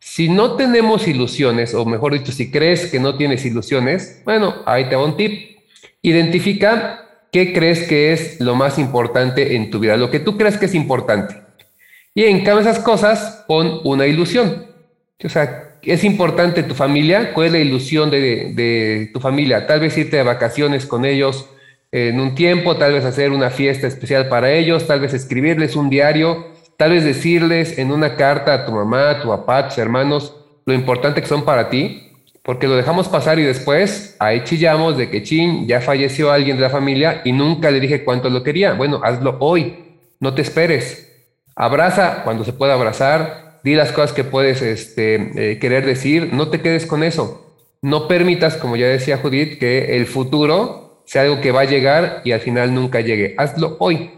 Si 0.00 0.30
no 0.30 0.56
tenemos 0.56 1.06
ilusiones, 1.06 1.74
o 1.74 1.84
mejor 1.84 2.14
dicho, 2.14 2.32
si 2.32 2.50
crees 2.50 2.86
que 2.86 2.98
no 2.98 3.16
tienes 3.16 3.44
ilusiones, 3.44 4.22
bueno, 4.24 4.56
ahí 4.64 4.88
te 4.88 4.96
va 4.96 5.04
un 5.04 5.16
tip. 5.16 5.58
Identifica 6.00 7.06
qué 7.30 7.52
crees 7.52 7.86
que 7.86 8.12
es 8.12 8.40
lo 8.40 8.54
más 8.54 8.78
importante 8.78 9.54
en 9.54 9.70
tu 9.70 9.78
vida, 9.78 9.98
lo 9.98 10.10
que 10.10 10.18
tú 10.18 10.38
crees 10.38 10.56
que 10.56 10.66
es 10.66 10.74
importante. 10.74 11.36
Y 12.14 12.24
en 12.24 12.42
cada 12.42 12.62
esas 12.62 12.80
cosas 12.80 13.44
pon 13.46 13.80
una 13.84 14.06
ilusión. 14.06 14.66
O 15.22 15.28
sea, 15.28 15.76
es 15.82 16.02
importante 16.02 16.62
tu 16.62 16.74
familia, 16.74 17.32
¿cuál 17.34 17.48
es 17.48 17.52
la 17.52 17.58
ilusión 17.58 18.10
de, 18.10 18.52
de 18.54 19.10
tu 19.12 19.20
familia? 19.20 19.66
Tal 19.66 19.80
vez 19.80 19.96
irte 19.98 20.16
de 20.16 20.22
vacaciones 20.22 20.86
con 20.86 21.04
ellos 21.04 21.46
en 21.92 22.20
un 22.20 22.34
tiempo, 22.34 22.76
tal 22.76 22.94
vez 22.94 23.04
hacer 23.04 23.32
una 23.32 23.50
fiesta 23.50 23.86
especial 23.86 24.28
para 24.28 24.50
ellos, 24.50 24.86
tal 24.86 25.00
vez 25.00 25.12
escribirles 25.12 25.76
un 25.76 25.90
diario, 25.90 26.46
tal 26.80 26.92
vez 26.92 27.04
decirles 27.04 27.76
en 27.76 27.92
una 27.92 28.16
carta 28.16 28.54
a 28.54 28.64
tu 28.64 28.72
mamá, 28.72 29.10
a 29.10 29.20
tu 29.20 29.28
papá, 29.28 29.58
a 29.58 29.68
tus 29.68 29.76
hermanos, 29.76 30.34
lo 30.64 30.72
importante 30.72 31.20
que 31.20 31.28
son 31.28 31.44
para 31.44 31.68
ti, 31.68 32.10
porque 32.42 32.66
lo 32.66 32.74
dejamos 32.74 33.06
pasar 33.06 33.38
y 33.38 33.42
después 33.42 34.16
ahí 34.18 34.44
chillamos 34.44 34.96
de 34.96 35.10
que 35.10 35.22
chin, 35.22 35.68
ya 35.68 35.82
falleció 35.82 36.32
alguien 36.32 36.56
de 36.56 36.62
la 36.62 36.70
familia 36.70 37.20
y 37.22 37.32
nunca 37.32 37.70
le 37.70 37.80
dije 37.80 38.02
cuánto 38.02 38.30
lo 38.30 38.42
quería. 38.42 38.72
Bueno, 38.72 39.02
hazlo 39.04 39.36
hoy, 39.40 39.98
no 40.20 40.32
te 40.32 40.40
esperes. 40.40 41.06
Abraza 41.54 42.22
cuando 42.24 42.44
se 42.44 42.54
pueda 42.54 42.72
abrazar, 42.72 43.60
di 43.62 43.74
las 43.74 43.92
cosas 43.92 44.14
que 44.14 44.24
puedes 44.24 44.62
este, 44.62 45.52
eh, 45.52 45.58
querer 45.58 45.84
decir, 45.84 46.30
no 46.32 46.48
te 46.48 46.62
quedes 46.62 46.86
con 46.86 47.02
eso. 47.02 47.58
No 47.82 48.08
permitas, 48.08 48.56
como 48.56 48.76
ya 48.76 48.86
decía 48.86 49.18
Judith, 49.18 49.58
que 49.58 49.98
el 49.98 50.06
futuro 50.06 51.02
sea 51.04 51.22
algo 51.22 51.42
que 51.42 51.52
va 51.52 51.60
a 51.60 51.64
llegar 51.66 52.22
y 52.24 52.32
al 52.32 52.40
final 52.40 52.72
nunca 52.72 53.02
llegue. 53.02 53.34
Hazlo 53.36 53.76
hoy. 53.80 54.12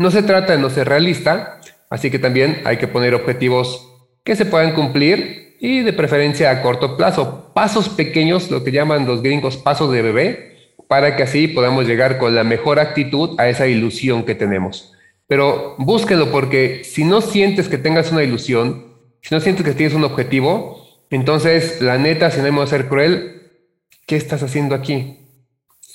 No 0.00 0.12
se 0.12 0.22
trata 0.22 0.52
de 0.52 0.60
no 0.60 0.70
ser 0.70 0.88
realista, 0.88 1.60
así 1.90 2.08
que 2.08 2.20
también 2.20 2.62
hay 2.64 2.76
que 2.76 2.86
poner 2.86 3.14
objetivos 3.14 3.92
que 4.22 4.36
se 4.36 4.46
puedan 4.46 4.72
cumplir 4.72 5.56
y 5.58 5.80
de 5.80 5.92
preferencia 5.92 6.52
a 6.52 6.62
corto 6.62 6.96
plazo. 6.96 7.50
Pasos 7.52 7.88
pequeños, 7.88 8.48
lo 8.48 8.62
que 8.62 8.70
llaman 8.70 9.06
los 9.06 9.22
gringos 9.22 9.56
pasos 9.56 9.90
de 9.90 10.02
bebé, 10.02 10.74
para 10.86 11.16
que 11.16 11.24
así 11.24 11.48
podamos 11.48 11.88
llegar 11.88 12.18
con 12.18 12.36
la 12.36 12.44
mejor 12.44 12.78
actitud 12.78 13.34
a 13.40 13.48
esa 13.48 13.66
ilusión 13.66 14.22
que 14.22 14.36
tenemos. 14.36 14.92
Pero 15.26 15.74
búsquelo 15.78 16.30
porque 16.30 16.84
si 16.84 17.02
no 17.02 17.20
sientes 17.20 17.68
que 17.68 17.76
tengas 17.76 18.12
una 18.12 18.22
ilusión, 18.22 18.94
si 19.20 19.34
no 19.34 19.40
sientes 19.40 19.64
que 19.64 19.72
tienes 19.72 19.96
un 19.96 20.04
objetivo, 20.04 21.06
entonces 21.10 21.82
la 21.82 21.98
neta, 21.98 22.30
si 22.30 22.40
no 22.40 22.46
hemos 22.46 22.70
ser 22.70 22.86
cruel, 22.86 23.50
¿qué 24.06 24.14
estás 24.14 24.44
haciendo 24.44 24.76
aquí? 24.76 25.17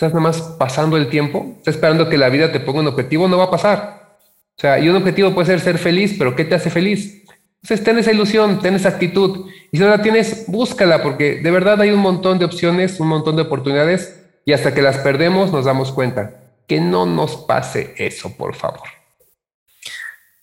¿Estás 0.03 0.15
nada 0.15 0.31
más 0.31 0.41
pasando 0.57 0.97
el 0.97 1.07
tiempo? 1.07 1.55
¿Estás 1.59 1.75
esperando 1.75 2.09
que 2.09 2.17
la 2.17 2.27
vida 2.27 2.51
te 2.51 2.59
ponga 2.59 2.81
un 2.81 2.87
objetivo? 2.87 3.29
No 3.29 3.37
va 3.37 3.45
a 3.45 3.51
pasar. 3.51 4.17
O 4.57 4.59
sea, 4.59 4.77
y 4.77 4.89
un 4.89 4.97
objetivo 4.97 5.33
puede 5.33 5.47
ser 5.47 5.61
ser 5.61 5.77
feliz, 5.77 6.15
pero 6.19 6.35
¿qué 6.35 6.43
te 6.43 6.55
hace 6.55 6.69
feliz? 6.69 7.23
Entonces, 7.61 7.85
ten 7.85 7.97
esa 7.97 8.11
ilusión, 8.11 8.59
ten 8.59 8.75
esa 8.75 8.89
actitud. 8.89 9.49
Y 9.71 9.77
si 9.77 9.81
no 9.81 9.89
la 9.89 10.01
tienes, 10.01 10.43
búscala, 10.47 11.01
porque 11.01 11.35
de 11.35 11.51
verdad 11.51 11.79
hay 11.79 11.91
un 11.91 12.01
montón 12.01 12.37
de 12.37 12.43
opciones, 12.43 12.99
un 12.99 13.07
montón 13.07 13.37
de 13.37 13.43
oportunidades, 13.43 14.21
y 14.43 14.51
hasta 14.51 14.73
que 14.73 14.81
las 14.81 14.97
perdemos 14.97 15.53
nos 15.53 15.63
damos 15.63 15.93
cuenta. 15.93 16.31
Que 16.67 16.81
no 16.81 17.05
nos 17.05 17.37
pase 17.37 17.93
eso, 17.95 18.35
por 18.35 18.55
favor. 18.55 18.89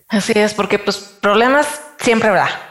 Así 0.08 0.32
es, 0.36 0.54
porque 0.54 0.78
pues 0.78 0.96
problemas 1.20 1.82
siempre 1.98 2.30
habrá. 2.30 2.69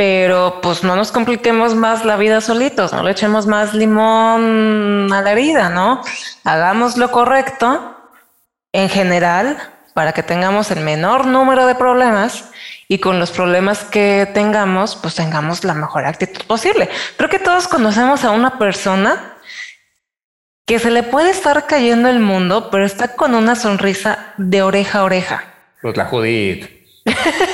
Pero 0.00 0.60
pues 0.62 0.82
no 0.82 0.96
nos 0.96 1.12
compliquemos 1.12 1.74
más 1.74 2.06
la 2.06 2.16
vida 2.16 2.40
solitos, 2.40 2.94
no 2.94 3.02
le 3.02 3.10
echemos 3.10 3.46
más 3.46 3.74
limón 3.74 5.12
a 5.12 5.20
la 5.20 5.32
herida, 5.32 5.68
¿no? 5.68 6.00
Hagamos 6.42 6.96
lo 6.96 7.10
correcto 7.10 7.98
en 8.72 8.88
general 8.88 9.58
para 9.92 10.12
que 10.14 10.22
tengamos 10.22 10.70
el 10.70 10.80
menor 10.80 11.26
número 11.26 11.66
de 11.66 11.74
problemas 11.74 12.46
y 12.88 12.98
con 12.98 13.18
los 13.18 13.30
problemas 13.30 13.84
que 13.84 14.26
tengamos, 14.32 14.96
pues 14.96 15.16
tengamos 15.16 15.64
la 15.64 15.74
mejor 15.74 16.06
actitud 16.06 16.46
posible. 16.46 16.88
Creo 17.18 17.28
que 17.28 17.38
todos 17.38 17.68
conocemos 17.68 18.24
a 18.24 18.30
una 18.30 18.58
persona 18.58 19.36
que 20.64 20.78
se 20.78 20.90
le 20.90 21.02
puede 21.02 21.28
estar 21.28 21.66
cayendo 21.66 22.08
el 22.08 22.20
mundo, 22.20 22.70
pero 22.70 22.86
está 22.86 23.16
con 23.16 23.34
una 23.34 23.54
sonrisa 23.54 24.32
de 24.38 24.62
oreja 24.62 25.00
a 25.00 25.04
oreja. 25.04 25.44
Pues 25.82 25.94
la 25.98 26.06
Judith. 26.06 26.70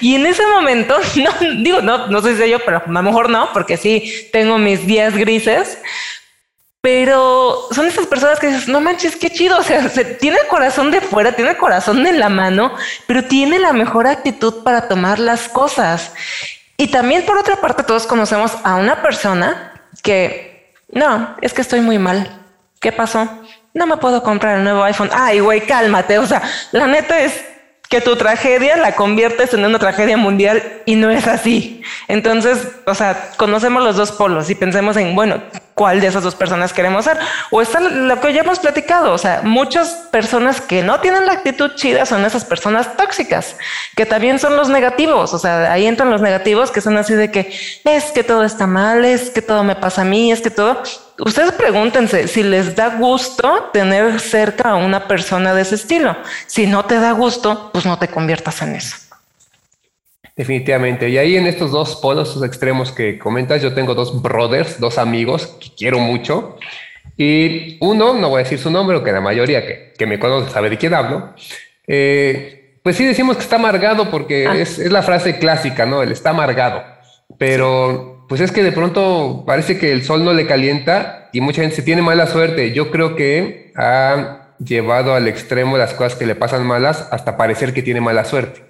y 0.00 0.14
en 0.14 0.26
ese 0.26 0.46
momento, 0.46 0.96
no 1.16 1.30
digo, 1.62 1.80
no, 1.80 2.06
no 2.08 2.20
sé 2.22 2.36
si 2.36 2.50
yo, 2.50 2.58
pero 2.60 2.78
a 2.78 2.90
lo 2.90 3.02
mejor 3.02 3.30
no, 3.30 3.52
porque 3.52 3.76
sí 3.76 4.28
tengo 4.32 4.58
mis 4.58 4.86
días 4.86 5.16
grises. 5.16 5.78
Pero 6.80 7.66
son 7.72 7.86
esas 7.86 8.06
personas 8.06 8.38
que 8.38 8.46
dices, 8.46 8.68
no 8.68 8.80
manches, 8.80 9.16
qué 9.16 9.28
chido. 9.28 9.58
O 9.58 9.62
sea, 9.64 9.88
tiene 10.20 10.38
el 10.40 10.46
corazón 10.46 10.92
de 10.92 11.00
fuera, 11.00 11.32
tiene 11.32 11.50
el 11.50 11.56
corazón 11.56 12.06
en 12.06 12.20
la 12.20 12.28
mano, 12.28 12.72
pero 13.08 13.24
tiene 13.24 13.58
la 13.58 13.72
mejor 13.72 14.06
actitud 14.06 14.62
para 14.62 14.86
tomar 14.86 15.18
las 15.18 15.48
cosas. 15.48 16.12
Y 16.76 16.88
también, 16.88 17.24
por 17.24 17.38
otra 17.38 17.56
parte, 17.56 17.82
todos 17.82 18.06
conocemos 18.06 18.52
a 18.62 18.76
una 18.76 19.02
persona 19.02 19.82
que 20.02 20.74
no, 20.88 21.36
es 21.40 21.52
que 21.52 21.62
estoy 21.62 21.80
muy 21.80 21.98
mal. 21.98 22.42
¿Qué 22.78 22.92
pasó? 22.92 23.28
no 23.76 23.86
me 23.86 23.98
puedo 23.98 24.22
comprar 24.22 24.56
el 24.56 24.64
nuevo 24.64 24.82
iPhone. 24.82 25.10
Ay, 25.12 25.40
güey, 25.40 25.60
cálmate. 25.60 26.18
O 26.18 26.26
sea, 26.26 26.42
la 26.72 26.86
neta 26.86 27.20
es 27.20 27.44
que 27.88 28.00
tu 28.00 28.16
tragedia 28.16 28.76
la 28.76 28.92
conviertes 28.92 29.54
en 29.54 29.64
una 29.64 29.78
tragedia 29.78 30.16
mundial 30.16 30.62
y 30.86 30.96
no 30.96 31.10
es 31.10 31.26
así. 31.26 31.82
Entonces, 32.08 32.68
o 32.86 32.94
sea, 32.94 33.30
conocemos 33.36 33.82
los 33.82 33.96
dos 33.96 34.12
polos 34.12 34.50
y 34.50 34.54
pensemos 34.54 34.96
en, 34.96 35.14
bueno, 35.14 35.40
cuál 35.74 36.00
de 36.00 36.06
esas 36.06 36.22
dos 36.22 36.34
personas 36.34 36.72
queremos 36.72 37.04
ser. 37.04 37.18
O 37.50 37.62
está 37.62 37.80
lo 37.80 38.20
que 38.20 38.32
ya 38.32 38.40
hemos 38.40 38.58
platicado, 38.58 39.12
o 39.12 39.18
sea, 39.18 39.42
muchas 39.44 40.08
personas 40.10 40.60
que 40.60 40.82
no 40.82 41.00
tienen 41.00 41.26
la 41.26 41.32
actitud 41.32 41.70
chida 41.74 42.06
son 42.06 42.24
esas 42.24 42.44
personas 42.44 42.96
tóxicas, 42.96 43.56
que 43.94 44.06
también 44.06 44.38
son 44.38 44.56
los 44.56 44.68
negativos, 44.68 45.34
o 45.34 45.38
sea, 45.38 45.70
ahí 45.70 45.86
entran 45.86 46.10
los 46.10 46.22
negativos 46.22 46.70
que 46.70 46.80
son 46.80 46.96
así 46.96 47.14
de 47.14 47.30
que 47.30 47.54
es 47.84 48.04
que 48.12 48.24
todo 48.24 48.42
está 48.44 48.66
mal, 48.66 49.04
es 49.04 49.30
que 49.30 49.42
todo 49.42 49.62
me 49.62 49.76
pasa 49.76 50.02
a 50.02 50.04
mí, 50.06 50.32
es 50.32 50.40
que 50.40 50.50
todo... 50.50 50.82
Ustedes 51.18 51.52
pregúntense 51.52 52.28
si 52.28 52.42
les 52.42 52.76
da 52.76 52.98
gusto 52.98 53.70
tener 53.72 54.20
cerca 54.20 54.70
a 54.70 54.76
una 54.76 55.08
persona 55.08 55.54
de 55.54 55.62
ese 55.62 55.76
estilo. 55.76 56.16
Si 56.46 56.66
no 56.66 56.84
te 56.84 56.96
da 56.96 57.12
gusto, 57.12 57.70
pues 57.72 57.86
no 57.86 57.98
te 57.98 58.08
conviertas 58.08 58.60
en 58.62 58.74
eso. 58.74 58.96
Definitivamente. 60.36 61.08
Y 61.08 61.16
ahí 61.16 61.36
en 61.36 61.46
estos 61.46 61.70
dos 61.70 61.96
polos 61.96 62.42
extremos 62.42 62.92
que 62.92 63.18
comentas, 63.18 63.62
yo 63.62 63.72
tengo 63.72 63.94
dos 63.94 64.20
brothers, 64.20 64.78
dos 64.78 64.98
amigos 64.98 65.46
que 65.58 65.70
quiero 65.74 65.98
mucho. 65.98 66.58
Y 67.16 67.78
uno, 67.80 68.12
no 68.12 68.28
voy 68.28 68.40
a 68.40 68.44
decir 68.44 68.58
su 68.58 68.70
nombre, 68.70 69.02
que 69.02 69.12
la 69.12 69.22
mayoría 69.22 69.64
que, 69.96 70.06
me 70.06 70.18
conoce 70.18 70.50
sabe 70.50 70.68
de 70.68 70.76
quién 70.76 70.92
hablo. 70.92 71.32
Eh, 71.86 72.78
pues 72.82 72.96
sí 72.96 73.06
decimos 73.06 73.36
que 73.36 73.42
está 73.42 73.56
amargado 73.56 74.10
porque 74.10 74.46
ah. 74.46 74.54
es, 74.56 74.78
la 74.78 75.02
frase 75.02 75.38
clásica, 75.38 75.86
¿no? 75.86 76.02
Él 76.02 76.12
está 76.12 76.30
amargado. 76.30 76.84
Pero 77.38 78.15
pues 78.28 78.40
es 78.40 78.52
que 78.52 78.62
de 78.62 78.72
pronto 78.72 79.44
parece 79.46 79.78
que 79.78 79.92
el 79.92 80.04
sol 80.04 80.24
no 80.24 80.32
le 80.32 80.46
calienta 80.46 81.30
y 81.32 81.40
mucha 81.40 81.62
gente 81.62 81.76
se 81.76 81.82
tiene 81.82 82.02
mala 82.02 82.26
suerte. 82.26 82.72
Yo 82.72 82.90
creo 82.90 83.16
que 83.16 83.72
ha 83.76 84.52
llevado 84.58 85.14
al 85.14 85.28
extremo 85.28 85.76
las 85.76 85.94
cosas 85.94 86.14
que 86.14 86.26
le 86.26 86.34
pasan 86.34 86.66
malas 86.66 87.08
hasta 87.10 87.36
parecer 87.36 87.74
que 87.74 87.82
tiene 87.82 88.00
mala 88.00 88.24
suerte 88.24 88.66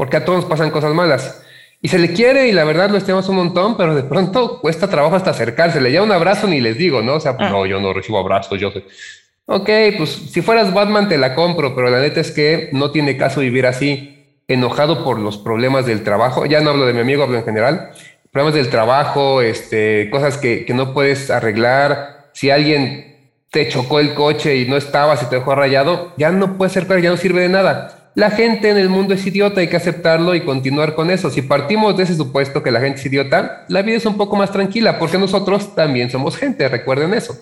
porque 0.00 0.16
a 0.16 0.24
todos 0.24 0.46
pasan 0.46 0.70
cosas 0.70 0.94
malas. 0.94 1.42
Y 1.82 1.88
se 1.88 1.98
le 1.98 2.14
quiere 2.14 2.48
y 2.48 2.52
la 2.52 2.64
verdad 2.64 2.88
lo 2.88 2.96
estimamos 2.96 3.28
un 3.28 3.36
montón, 3.36 3.76
pero 3.76 3.94
de 3.94 4.02
pronto 4.02 4.58
cuesta 4.58 4.88
trabajo 4.88 5.14
hasta 5.14 5.28
acercarse. 5.28 5.78
Le 5.78 5.92
ya 5.92 6.02
un 6.02 6.10
abrazo 6.10 6.46
ni 6.46 6.58
les 6.58 6.78
digo, 6.78 7.02
¿no? 7.02 7.16
O 7.16 7.20
sea, 7.20 7.36
pues, 7.36 7.50
no, 7.50 7.66
yo 7.66 7.82
no 7.82 7.92
recibo 7.92 8.18
abrazos, 8.18 8.58
yo 8.58 8.70
sé. 8.70 8.82
Ok, 9.44 9.68
pues 9.98 10.08
si 10.08 10.40
fueras 10.40 10.72
Batman 10.72 11.10
te 11.10 11.18
la 11.18 11.34
compro, 11.34 11.74
pero 11.74 11.90
la 11.90 12.00
neta 12.00 12.18
es 12.18 12.30
que 12.30 12.70
no 12.72 12.92
tiene 12.92 13.18
caso 13.18 13.42
vivir 13.42 13.66
así, 13.66 14.40
enojado 14.48 15.04
por 15.04 15.18
los 15.18 15.36
problemas 15.36 15.84
del 15.84 16.02
trabajo. 16.02 16.46
Ya 16.46 16.62
no 16.62 16.70
hablo 16.70 16.86
de 16.86 16.94
mi 16.94 17.00
amigo, 17.00 17.22
hablo 17.22 17.36
en 17.36 17.44
general. 17.44 17.90
Problemas 18.30 18.54
del 18.54 18.70
trabajo, 18.70 19.42
este, 19.42 20.08
cosas 20.10 20.36
que, 20.36 20.64
que 20.64 20.74
no 20.74 20.94
puedes 20.94 21.30
arreglar. 21.30 22.30
Si 22.32 22.50
alguien 22.50 23.16
te 23.50 23.68
chocó 23.68 23.98
el 24.00 24.14
coche 24.14 24.56
y 24.56 24.68
no 24.68 24.76
estabas 24.76 25.22
y 25.22 25.26
te 25.26 25.36
dejó 25.36 25.54
rayado, 25.54 26.12
ya 26.16 26.30
no 26.30 26.56
puede 26.56 26.70
ser 26.70 26.86
claro, 26.86 27.02
ya 27.02 27.10
no 27.10 27.16
sirve 27.16 27.42
de 27.42 27.48
nada 27.48 28.00
la 28.14 28.30
gente 28.30 28.68
en 28.70 28.76
el 28.76 28.88
mundo 28.88 29.14
es 29.14 29.26
idiota, 29.26 29.60
hay 29.60 29.68
que 29.68 29.76
aceptarlo 29.76 30.34
y 30.34 30.40
continuar 30.40 30.94
con 30.94 31.10
eso. 31.10 31.30
Si 31.30 31.42
partimos 31.42 31.96
de 31.96 32.04
ese 32.04 32.16
supuesto 32.16 32.62
que 32.62 32.70
la 32.70 32.80
gente 32.80 32.98
es 32.98 33.06
idiota, 33.06 33.64
la 33.68 33.82
vida 33.82 33.96
es 33.96 34.06
un 34.06 34.16
poco 34.16 34.36
más 34.36 34.52
tranquila, 34.52 34.98
porque 34.98 35.18
nosotros 35.18 35.74
también 35.74 36.10
somos 36.10 36.36
gente, 36.36 36.68
recuerden 36.68 37.14
eso. 37.14 37.38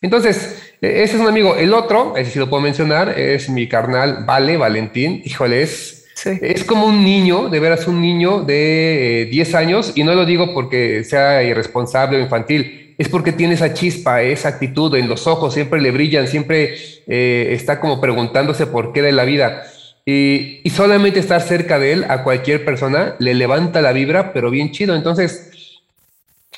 Entonces, 0.00 0.74
e-, 0.80 1.02
ese 1.02 1.16
es 1.16 1.20
un 1.20 1.26
amigo. 1.26 1.56
El 1.56 1.74
otro, 1.74 2.16
ese 2.16 2.30
sí 2.30 2.38
lo 2.38 2.48
puedo 2.48 2.62
mencionar, 2.62 3.18
es 3.18 3.48
mi 3.48 3.68
carnal 3.68 4.24
Vale, 4.24 4.56
Valentín. 4.56 5.20
Híjole, 5.24 5.62
es, 5.62 6.06
es 6.26 6.64
como 6.64 6.86
un 6.86 7.04
niño, 7.04 7.48
de 7.48 7.60
veras 7.60 7.86
un 7.86 8.00
niño 8.00 8.42
de 8.42 9.28
10 9.30 9.54
eh, 9.54 9.56
años, 9.56 9.92
y 9.94 10.04
no 10.04 10.14
lo 10.14 10.24
digo 10.24 10.52
porque 10.54 11.04
sea 11.04 11.42
irresponsable 11.42 12.18
o 12.18 12.20
infantil, 12.20 12.94
es 12.98 13.08
porque 13.08 13.32
tiene 13.32 13.54
esa 13.54 13.72
chispa, 13.74 14.22
esa 14.22 14.48
actitud 14.48 14.94
en 14.96 15.08
los 15.08 15.26
ojos, 15.26 15.54
siempre 15.54 15.80
le 15.80 15.92
brillan, 15.92 16.26
siempre 16.26 16.74
eh, 17.06 17.48
está 17.52 17.78
como 17.78 18.00
preguntándose 18.00 18.66
por 18.66 18.92
qué 18.92 19.02
de 19.02 19.12
la 19.12 19.24
vida. 19.24 19.64
Y, 20.10 20.62
solamente 20.70 21.20
estar 21.20 21.42
cerca 21.42 21.78
de 21.78 21.92
él 21.92 22.06
a 22.08 22.22
cualquier 22.22 22.64
persona 22.64 23.14
le 23.18 23.34
levanta 23.34 23.82
la 23.82 23.92
vibra, 23.92 24.32
pero 24.32 24.50
bien 24.50 24.70
chido. 24.72 24.96
Entonces, 24.96 25.50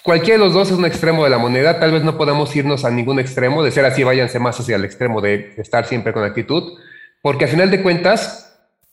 cualquiera 0.05 0.39
de 0.39 0.45
los 0.45 0.55
dos 0.55 0.71
es 0.71 0.79
un 0.79 0.85
extremo 0.85 1.25
de 1.25 1.31
la 1.31 1.39
moneda. 1.39 1.81
Tal 1.81 1.91
vez 1.91 2.05
no 2.05 2.17
podamos 2.17 2.55
irnos 2.55 2.85
a 2.85 2.91
ningún 2.91 3.19
extremo. 3.19 3.65
De 3.65 3.73
ser 3.73 3.85
así, 3.87 4.05
váyanse 4.05 4.39
más 4.39 4.61
hacia 4.61 4.77
el 4.77 4.85
extremo 4.85 5.21
de 5.21 5.53
estar 5.57 5.85
siempre 5.85 6.13
con 6.13 6.23
actitud. 6.23 6.79
Porque 7.23 7.47
al 7.47 7.51
final 7.51 7.73
de 7.73 7.83
cuentas, 7.83 8.50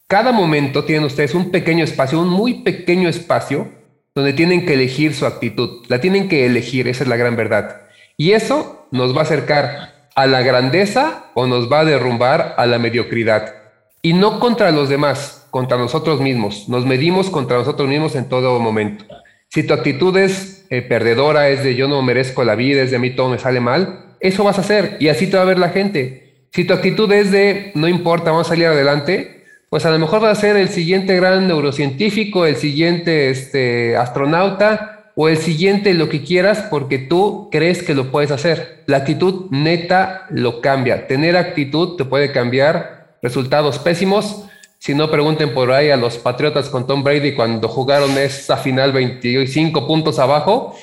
Cada 0.07 0.31
momento 0.31 0.85
tienen 0.85 1.03
ustedes 1.03 1.35
un 1.35 1.51
pequeño 1.51 1.83
espacio, 1.83 2.21
un 2.21 2.29
muy 2.29 2.61
pequeño 2.63 3.09
espacio 3.09 3.67
donde 4.15 4.31
tienen 4.31 4.65
que 4.65 4.73
elegir 4.73 5.13
su 5.13 5.25
actitud. 5.25 5.83
La 5.89 5.99
tienen 5.99 6.29
que 6.29 6.45
elegir, 6.45 6.87
esa 6.87 7.03
es 7.03 7.09
la 7.09 7.17
gran 7.17 7.35
verdad. 7.35 7.81
Y 8.15 8.31
eso 8.31 8.87
nos 8.91 9.13
va 9.13 9.19
a 9.19 9.23
acercar 9.23 10.09
a 10.15 10.25
la 10.25 10.41
grandeza 10.43 11.25
o 11.33 11.45
nos 11.45 11.69
va 11.69 11.81
a 11.81 11.85
derrumbar 11.85 12.55
a 12.57 12.65
la 12.67 12.79
mediocridad. 12.79 13.53
Y 14.01 14.13
no 14.13 14.39
contra 14.39 14.71
los 14.71 14.87
demás, 14.87 15.45
contra 15.51 15.77
nosotros 15.77 16.21
mismos. 16.21 16.69
Nos 16.69 16.85
medimos 16.85 17.29
contra 17.29 17.57
nosotros 17.57 17.89
mismos 17.89 18.15
en 18.15 18.29
todo 18.29 18.57
momento. 18.61 19.03
Si 19.49 19.63
tu 19.63 19.73
actitud 19.73 20.15
es 20.15 20.65
eh, 20.69 20.81
perdedora, 20.83 21.49
es 21.49 21.65
de 21.65 21.75
yo 21.75 21.89
no 21.89 22.01
merezco 22.01 22.45
la 22.45 22.55
vida, 22.55 22.81
es 22.81 22.91
de 22.91 22.95
a 22.95 22.99
mí 22.99 23.09
todo 23.09 23.27
me 23.27 23.39
sale 23.39 23.59
mal, 23.59 24.15
eso 24.21 24.45
vas 24.45 24.57
a 24.57 24.61
hacer 24.61 24.95
y 25.01 25.09
así 25.09 25.27
te 25.27 25.35
va 25.35 25.43
a 25.43 25.47
ver 25.47 25.59
la 25.59 25.69
gente. 25.69 26.47
Si 26.53 26.63
tu 26.63 26.73
actitud 26.73 27.11
es 27.11 27.29
de 27.29 27.71
no 27.75 27.89
importa, 27.89 28.31
vamos 28.31 28.47
a 28.47 28.49
salir 28.51 28.67
adelante, 28.67 29.36
pues 29.69 29.85
a 29.85 29.91
lo 29.91 29.99
mejor 29.99 30.23
va 30.23 30.31
a 30.31 30.35
ser 30.35 30.55
el 30.55 30.69
siguiente 30.69 31.15
gran 31.15 31.47
neurocientífico, 31.47 32.45
el 32.45 32.55
siguiente 32.55 33.29
este, 33.29 33.97
astronauta, 33.97 34.97
o 35.19 35.27
el 35.29 35.37
siguiente, 35.37 35.95
lo 35.95 36.09
que 36.09 36.21
quieras, 36.21 36.67
porque 36.69 36.99
tú 36.99 37.49
crees 37.51 37.81
que 37.81 37.95
lo 37.95 38.11
puedes 38.11 38.29
hacer. 38.29 38.83
La 38.85 38.97
actitud 38.97 39.47
neta 39.49 40.27
lo 40.29 40.61
cambia. 40.61 41.07
Tener 41.07 41.35
actitud 41.35 41.97
te 41.97 42.05
puede 42.05 42.31
cambiar 42.31 43.17
resultados 43.23 43.79
pésimos. 43.79 44.43
Si 44.77 44.93
no, 44.93 45.09
pregunten 45.09 45.55
por 45.55 45.71
ahí 45.71 45.89
a 45.89 45.97
los 45.97 46.19
Patriotas 46.19 46.69
con 46.69 46.85
Tom 46.85 47.03
Brady 47.03 47.33
cuando 47.33 47.67
jugaron 47.67 48.15
esa 48.15 48.57
final 48.57 48.91
25 48.91 49.87
puntos 49.87 50.19
abajo. 50.19 50.75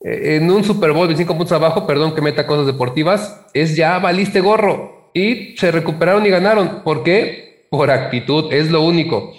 Eh, 0.00 0.36
en 0.36 0.50
un 0.50 0.64
Super 0.64 0.92
Bowl 0.92 1.06
25 1.06 1.36
puntos 1.36 1.52
abajo, 1.52 1.86
perdón 1.86 2.14
que 2.14 2.22
meta 2.22 2.46
cosas 2.46 2.64
deportivas, 2.64 3.44
es 3.52 3.76
ya 3.76 3.98
valiste 3.98 4.40
gorro. 4.40 5.10
Y 5.12 5.54
se 5.58 5.70
recuperaron 5.70 6.24
y 6.24 6.30
ganaron. 6.30 6.82
¿Por 6.82 7.02
qué? 7.02 7.51
Por 7.72 7.90
actitud, 7.90 8.52
es 8.52 8.70
lo 8.70 8.82
único. 8.82 9.32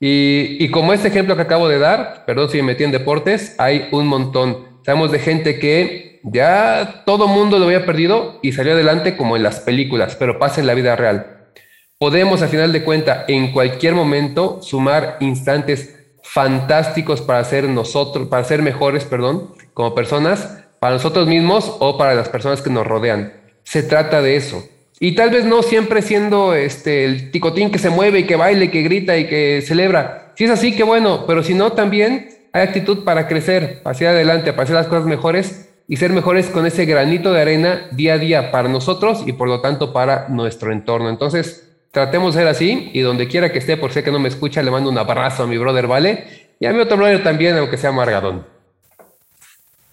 Y, 0.00 0.70
como 0.70 0.94
este 0.94 1.08
ejemplo 1.08 1.36
que 1.36 1.42
acabo 1.42 1.68
de 1.68 1.78
dar, 1.78 2.24
perdón 2.24 2.48
si 2.48 2.56
me 2.56 2.62
metí 2.62 2.82
en 2.82 2.92
deportes, 2.92 3.54
hay 3.58 3.88
un 3.92 4.06
montón. 4.06 4.80
Sabemos 4.86 5.12
de 5.12 5.18
gente 5.18 5.58
que 5.58 6.18
ya 6.22 7.02
todo 7.04 7.28
mundo 7.28 7.58
lo 7.58 7.66
había 7.66 7.84
perdido 7.84 8.38
y 8.40 8.52
salió 8.52 8.72
adelante 8.72 9.18
como 9.18 9.36
en 9.36 9.42
las 9.42 9.60
películas, 9.60 10.16
pero 10.16 10.38
pasa 10.38 10.62
en 10.62 10.66
la 10.66 10.72
vida 10.72 10.96
real. 10.96 11.50
Podemos, 11.98 12.40
a 12.40 12.48
final 12.48 12.72
de 12.72 12.84
cuenta, 12.84 13.26
en 13.28 13.52
cualquier 13.52 13.94
momento 13.94 14.62
sumar 14.62 15.18
instantes 15.20 15.94
fantásticos 16.22 17.20
para 17.20 17.44
ser 17.44 17.68
nosotros, 17.68 18.28
para 18.28 18.44
ser 18.44 18.62
mejores, 18.62 19.04
perdón, 19.04 19.52
como 19.74 19.94
personas, 19.94 20.64
para 20.80 20.94
nosotros 20.94 21.28
mismos 21.28 21.76
o 21.80 21.98
para 21.98 22.14
las 22.14 22.30
personas 22.30 22.62
que 22.62 22.70
nos 22.70 22.86
rodean. 22.86 23.34
Se 23.62 23.82
trata 23.82 24.22
de 24.22 24.36
eso. 24.36 24.64
Y 25.00 25.14
tal 25.14 25.30
vez 25.30 25.44
no 25.44 25.62
siempre 25.62 26.02
siendo 26.02 26.54
este, 26.54 27.04
el 27.04 27.30
ticotín 27.30 27.70
que 27.70 27.78
se 27.78 27.90
mueve 27.90 28.20
y 28.20 28.24
que 28.24 28.36
baile, 28.36 28.70
que 28.70 28.82
grita 28.82 29.16
y 29.16 29.26
que 29.26 29.62
celebra. 29.66 30.32
Si 30.36 30.44
es 30.44 30.50
así, 30.50 30.74
qué 30.74 30.84
bueno, 30.84 31.26
pero 31.26 31.42
si 31.42 31.54
no, 31.54 31.72
también 31.72 32.28
hay 32.52 32.62
actitud 32.62 33.04
para 33.04 33.26
crecer, 33.26 33.82
hacia 33.84 34.10
adelante, 34.10 34.52
para 34.52 34.64
hacer 34.64 34.76
las 34.76 34.86
cosas 34.86 35.06
mejores 35.06 35.68
y 35.88 35.96
ser 35.96 36.12
mejores 36.12 36.48
con 36.48 36.66
ese 36.66 36.84
granito 36.84 37.32
de 37.32 37.42
arena 37.42 37.88
día 37.90 38.14
a 38.14 38.18
día 38.18 38.52
para 38.52 38.68
nosotros 38.68 39.24
y 39.26 39.32
por 39.32 39.48
lo 39.48 39.60
tanto 39.60 39.92
para 39.92 40.28
nuestro 40.28 40.72
entorno. 40.72 41.08
Entonces, 41.08 41.68
tratemos 41.90 42.34
de 42.34 42.40
ser 42.40 42.48
así 42.48 42.90
y 42.92 43.00
donde 43.00 43.28
quiera 43.28 43.52
que 43.52 43.58
esté, 43.58 43.76
por 43.76 43.92
si 43.92 44.02
que 44.02 44.12
no 44.12 44.18
me 44.18 44.28
escucha, 44.28 44.62
le 44.62 44.70
mando 44.70 44.90
un 44.90 44.98
abrazo 44.98 45.42
a 45.42 45.46
mi 45.46 45.58
brother, 45.58 45.86
¿vale? 45.86 46.46
Y 46.60 46.66
a 46.66 46.72
mi 46.72 46.80
otro 46.80 46.96
brother 46.96 47.22
también, 47.22 47.56
aunque 47.58 47.76
sea 47.76 47.92
Margadón. 47.92 48.46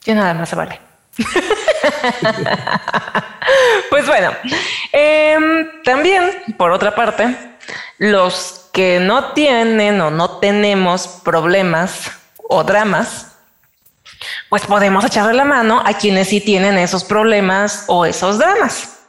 Y 0.05 0.13
nada 0.13 0.33
más 0.33 0.55
vale. 0.55 0.79
pues 3.89 4.07
bueno, 4.07 4.31
por 6.61 6.73
otra 6.73 6.93
parte, 6.93 7.35
los 7.97 8.69
que 8.71 8.99
no 8.99 9.33
tienen 9.33 9.99
o 9.99 10.11
no 10.11 10.37
tenemos 10.37 11.07
problemas 11.07 12.11
o 12.37 12.63
dramas, 12.63 13.29
pues 14.47 14.67
podemos 14.67 15.03
echarle 15.03 15.33
la 15.33 15.43
mano 15.43 15.81
a 15.83 15.95
quienes 15.95 16.27
sí 16.27 16.39
tienen 16.39 16.77
esos 16.77 17.03
problemas 17.03 17.85
o 17.87 18.05
esos 18.05 18.37
dramas. 18.37 18.99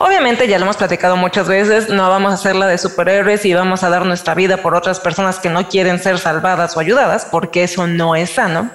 Obviamente 0.00 0.48
ya 0.48 0.58
lo 0.58 0.64
hemos 0.64 0.76
platicado 0.76 1.14
muchas 1.14 1.46
veces, 1.46 1.88
no 1.88 2.10
vamos 2.10 2.32
a 2.32 2.34
hacer 2.34 2.56
la 2.56 2.66
de 2.66 2.78
superhéroes 2.78 3.44
y 3.44 3.54
vamos 3.54 3.84
a 3.84 3.88
dar 3.88 4.04
nuestra 4.04 4.34
vida 4.34 4.56
por 4.56 4.74
otras 4.74 4.98
personas 4.98 5.38
que 5.38 5.50
no 5.50 5.68
quieren 5.68 6.02
ser 6.02 6.18
salvadas 6.18 6.76
o 6.76 6.80
ayudadas, 6.80 7.28
porque 7.30 7.62
eso 7.62 7.86
no 7.86 8.16
es 8.16 8.30
sano. 8.30 8.72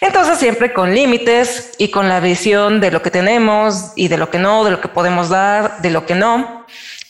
Entonces 0.00 0.38
siempre 0.38 0.72
con 0.72 0.94
límites 0.94 1.72
y 1.78 1.90
con 1.90 2.08
la 2.08 2.20
visión 2.20 2.80
de 2.80 2.92
lo 2.92 3.02
que 3.02 3.10
tenemos 3.10 3.90
y 3.96 4.06
de 4.06 4.16
lo 4.16 4.30
que 4.30 4.38
no, 4.38 4.62
de 4.62 4.70
lo 4.70 4.80
que 4.80 4.86
podemos 4.86 5.28
dar, 5.28 5.82
de 5.82 5.90
lo 5.90 6.06
que 6.06 6.14
no. 6.14 6.64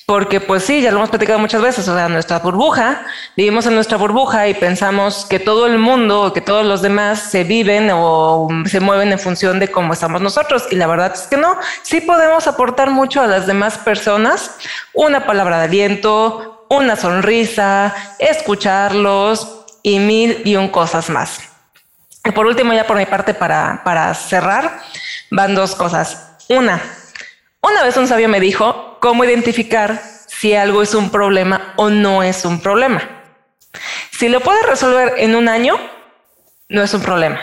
Porque 0.06 0.40
pues 0.40 0.62
sí, 0.62 0.82
ya 0.82 0.92
lo 0.92 0.98
hemos 0.98 1.10
platicado 1.10 1.40
muchas 1.40 1.60
veces, 1.60 1.88
o 1.88 1.94
sea, 1.96 2.08
nuestra 2.08 2.38
burbuja, 2.38 3.04
vivimos 3.36 3.66
en 3.66 3.74
nuestra 3.74 3.96
burbuja 3.96 4.46
y 4.46 4.54
pensamos 4.54 5.26
que 5.28 5.40
todo 5.40 5.66
el 5.66 5.78
mundo, 5.78 6.32
que 6.32 6.40
todos 6.40 6.64
los 6.64 6.80
demás 6.80 7.18
se 7.18 7.42
viven 7.42 7.90
o 7.92 8.46
se 8.66 8.78
mueven 8.78 9.10
en 9.10 9.18
función 9.18 9.58
de 9.58 9.68
cómo 9.68 9.94
estamos 9.94 10.20
nosotros. 10.20 10.68
Y 10.70 10.76
la 10.76 10.86
verdad 10.86 11.12
es 11.12 11.22
que 11.22 11.36
no, 11.36 11.58
sí 11.82 12.00
podemos 12.00 12.46
aportar 12.46 12.90
mucho 12.90 13.20
a 13.20 13.26
las 13.26 13.48
demás 13.48 13.78
personas, 13.78 14.52
una 14.92 15.26
palabra 15.26 15.58
de 15.58 15.64
aliento, 15.64 16.64
una 16.70 16.94
sonrisa, 16.94 17.92
escucharlos 18.20 19.64
y 19.82 19.98
mil 19.98 20.40
y 20.44 20.54
un 20.54 20.68
cosas 20.68 21.10
más. 21.10 21.40
Y 22.24 22.30
por 22.30 22.46
último, 22.46 22.72
ya 22.74 22.86
por 22.86 22.96
mi 22.96 23.06
parte, 23.06 23.34
para, 23.34 23.82
para 23.82 24.14
cerrar, 24.14 24.82
van 25.32 25.56
dos 25.56 25.74
cosas. 25.74 26.36
Una, 26.48 26.80
una 27.60 27.82
vez 27.82 27.96
un 27.96 28.06
sabio 28.06 28.28
me 28.28 28.38
dijo 28.38 28.85
cómo 29.00 29.24
identificar 29.24 30.02
si 30.26 30.54
algo 30.54 30.82
es 30.82 30.94
un 30.94 31.10
problema 31.10 31.72
o 31.76 31.90
no 31.90 32.22
es 32.22 32.44
un 32.44 32.60
problema. 32.60 33.02
Si 34.10 34.28
lo 34.28 34.40
puedes 34.40 34.66
resolver 34.66 35.14
en 35.18 35.34
un 35.34 35.48
año, 35.48 35.78
no 36.68 36.82
es 36.82 36.92
un 36.94 37.02
problema. 37.02 37.40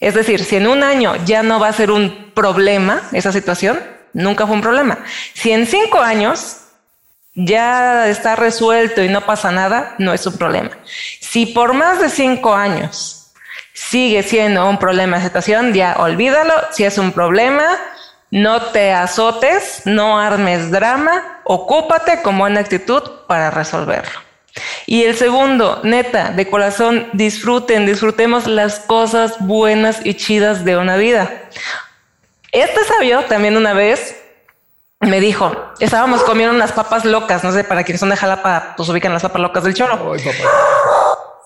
Es 0.00 0.14
decir, 0.14 0.44
si 0.44 0.56
en 0.56 0.66
un 0.66 0.82
año 0.82 1.16
ya 1.24 1.42
no 1.42 1.58
va 1.58 1.68
a 1.68 1.72
ser 1.72 1.90
un 1.90 2.32
problema 2.34 3.02
esa 3.12 3.32
situación, 3.32 3.80
nunca 4.12 4.46
fue 4.46 4.56
un 4.56 4.62
problema. 4.62 4.98
Si 5.34 5.50
en 5.50 5.66
cinco 5.66 5.98
años 6.00 6.58
ya 7.34 8.08
está 8.08 8.36
resuelto 8.36 9.02
y 9.02 9.08
no 9.08 9.26
pasa 9.26 9.50
nada, 9.50 9.94
no 9.98 10.12
es 10.12 10.26
un 10.26 10.36
problema. 10.36 10.70
Si 11.20 11.46
por 11.46 11.72
más 11.72 12.00
de 12.00 12.10
cinco 12.10 12.54
años 12.54 13.32
sigue 13.74 14.22
siendo 14.22 14.68
un 14.68 14.78
problema 14.78 15.18
de 15.18 15.24
situación, 15.24 15.72
ya 15.72 15.96
olvídalo. 15.98 16.54
Si 16.72 16.84
es 16.84 16.98
un 16.98 17.12
problema, 17.12 17.64
no 18.30 18.62
te 18.62 18.92
azotes, 18.92 19.82
no 19.84 20.18
armes 20.18 20.70
drama, 20.70 21.40
ocúpate 21.44 22.22
con 22.22 22.38
buena 22.38 22.60
actitud 22.60 23.02
para 23.26 23.50
resolverlo. 23.50 24.20
Y 24.86 25.04
el 25.04 25.16
segundo, 25.16 25.80
neta, 25.84 26.30
de 26.30 26.48
corazón, 26.48 27.08
disfruten, 27.12 27.86
disfrutemos 27.86 28.46
las 28.46 28.80
cosas 28.80 29.36
buenas 29.40 30.04
y 30.04 30.14
chidas 30.14 30.64
de 30.64 30.76
una 30.76 30.96
vida. 30.96 31.30
Este 32.52 32.82
sabio 32.84 33.24
también 33.24 33.56
una 33.56 33.72
vez 33.72 34.16
me 35.00 35.20
dijo, 35.20 35.52
estábamos 35.78 36.22
comiendo 36.24 36.54
unas 36.54 36.72
papas 36.72 37.04
locas, 37.04 37.44
no 37.44 37.52
sé, 37.52 37.62
para 37.62 37.84
quienes 37.84 38.00
son 38.00 38.08
de 38.08 38.16
Jalapa, 38.16 38.74
pues 38.76 38.88
ubican 38.88 39.12
las 39.12 39.22
papas 39.22 39.40
locas 39.40 39.64
del 39.64 39.74
choro. 39.74 40.14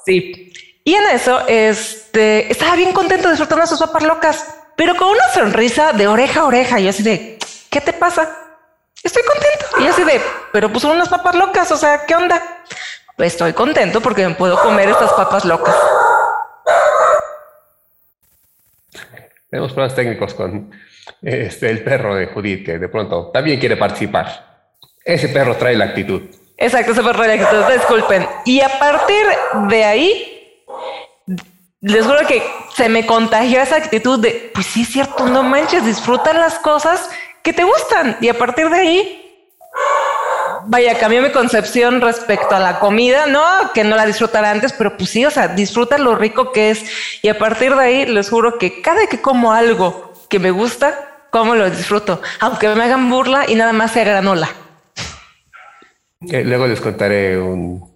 Sí. 0.04 0.52
Y 0.84 0.94
en 0.94 1.04
eso, 1.10 1.40
este, 1.46 2.50
estaba 2.50 2.74
bien 2.76 2.92
contento 2.92 3.28
disfrutando 3.28 3.66
sus 3.66 3.78
papas 3.78 4.02
locas, 4.02 4.46
pero 4.76 4.96
con 4.96 5.08
una 5.08 5.28
sonrisa 5.34 5.92
de 5.92 6.06
oreja 6.08 6.40
a 6.40 6.44
oreja. 6.44 6.80
Y 6.80 6.88
así 6.88 7.02
de, 7.02 7.38
¿qué 7.70 7.80
te 7.80 7.92
pasa? 7.92 8.38
Estoy 9.02 9.22
contento. 9.22 9.80
Y 9.80 9.86
así 9.86 10.04
de, 10.04 10.20
pero 10.52 10.70
pues 10.70 10.82
son 10.82 10.92
unas 10.92 11.08
papas 11.08 11.34
locas, 11.34 11.70
o 11.72 11.76
sea, 11.76 12.06
¿qué 12.06 12.14
onda? 12.14 12.40
Estoy 13.18 13.52
contento 13.52 14.00
porque 14.00 14.26
me 14.26 14.34
puedo 14.34 14.58
comer 14.60 14.88
estas 14.88 15.12
papas 15.12 15.44
locas. 15.44 15.76
Tenemos 19.50 19.72
problemas 19.72 19.94
técnicos 19.94 20.34
con 20.34 20.70
este, 21.20 21.70
el 21.70 21.84
perro 21.84 22.14
de 22.14 22.26
Judith, 22.26 22.64
que 22.64 22.78
de 22.78 22.88
pronto 22.88 23.30
también 23.32 23.60
quiere 23.60 23.76
participar. 23.76 24.70
Ese 25.04 25.28
perro 25.28 25.56
trae 25.56 25.76
la 25.76 25.86
actitud. 25.86 26.22
Exacto, 26.56 26.92
ese 26.92 27.02
perro 27.02 27.22
trae 27.22 27.36
la 27.36 27.44
actitud, 27.44 27.72
disculpen. 27.72 28.26
Y 28.44 28.60
a 28.60 28.78
partir 28.78 29.26
de 29.68 29.84
ahí, 29.84 30.31
les 31.82 32.06
juro 32.06 32.26
que 32.28 32.42
se 32.74 32.88
me 32.88 33.04
contagió 33.04 33.60
esa 33.60 33.76
actitud 33.76 34.18
de, 34.20 34.52
pues 34.54 34.66
sí 34.66 34.82
es 34.82 34.88
cierto, 34.88 35.26
no 35.26 35.42
manches, 35.42 35.84
disfrutan 35.84 36.38
las 36.38 36.58
cosas 36.60 37.10
que 37.42 37.52
te 37.52 37.64
gustan. 37.64 38.16
Y 38.20 38.28
a 38.28 38.38
partir 38.38 38.70
de 38.70 38.76
ahí, 38.76 39.46
vaya, 40.66 40.96
cambió 40.98 41.20
mi 41.20 41.32
concepción 41.32 42.00
respecto 42.00 42.54
a 42.54 42.60
la 42.60 42.78
comida, 42.78 43.26
no 43.26 43.42
que 43.74 43.82
no 43.82 43.96
la 43.96 44.06
disfrutara 44.06 44.52
antes, 44.52 44.72
pero 44.72 44.96
pues 44.96 45.10
sí, 45.10 45.26
o 45.26 45.30
sea, 45.30 45.48
disfruta 45.48 45.98
lo 45.98 46.14
rico 46.14 46.52
que 46.52 46.70
es. 46.70 46.84
Y 47.20 47.28
a 47.28 47.36
partir 47.36 47.74
de 47.74 47.82
ahí, 47.82 48.06
les 48.06 48.30
juro 48.30 48.58
que 48.58 48.80
cada 48.80 49.08
que 49.08 49.20
como 49.20 49.52
algo 49.52 50.12
que 50.28 50.38
me 50.38 50.52
gusta, 50.52 51.26
como 51.30 51.56
lo 51.56 51.68
disfruto, 51.68 52.22
aunque 52.38 52.68
me 52.68 52.84
hagan 52.84 53.10
burla 53.10 53.44
y 53.48 53.56
nada 53.56 53.72
más 53.72 53.90
sea 53.90 54.04
granola. 54.04 54.48
Eh, 56.30 56.44
luego 56.44 56.68
les 56.68 56.80
contaré 56.80 57.36
un, 57.36 57.91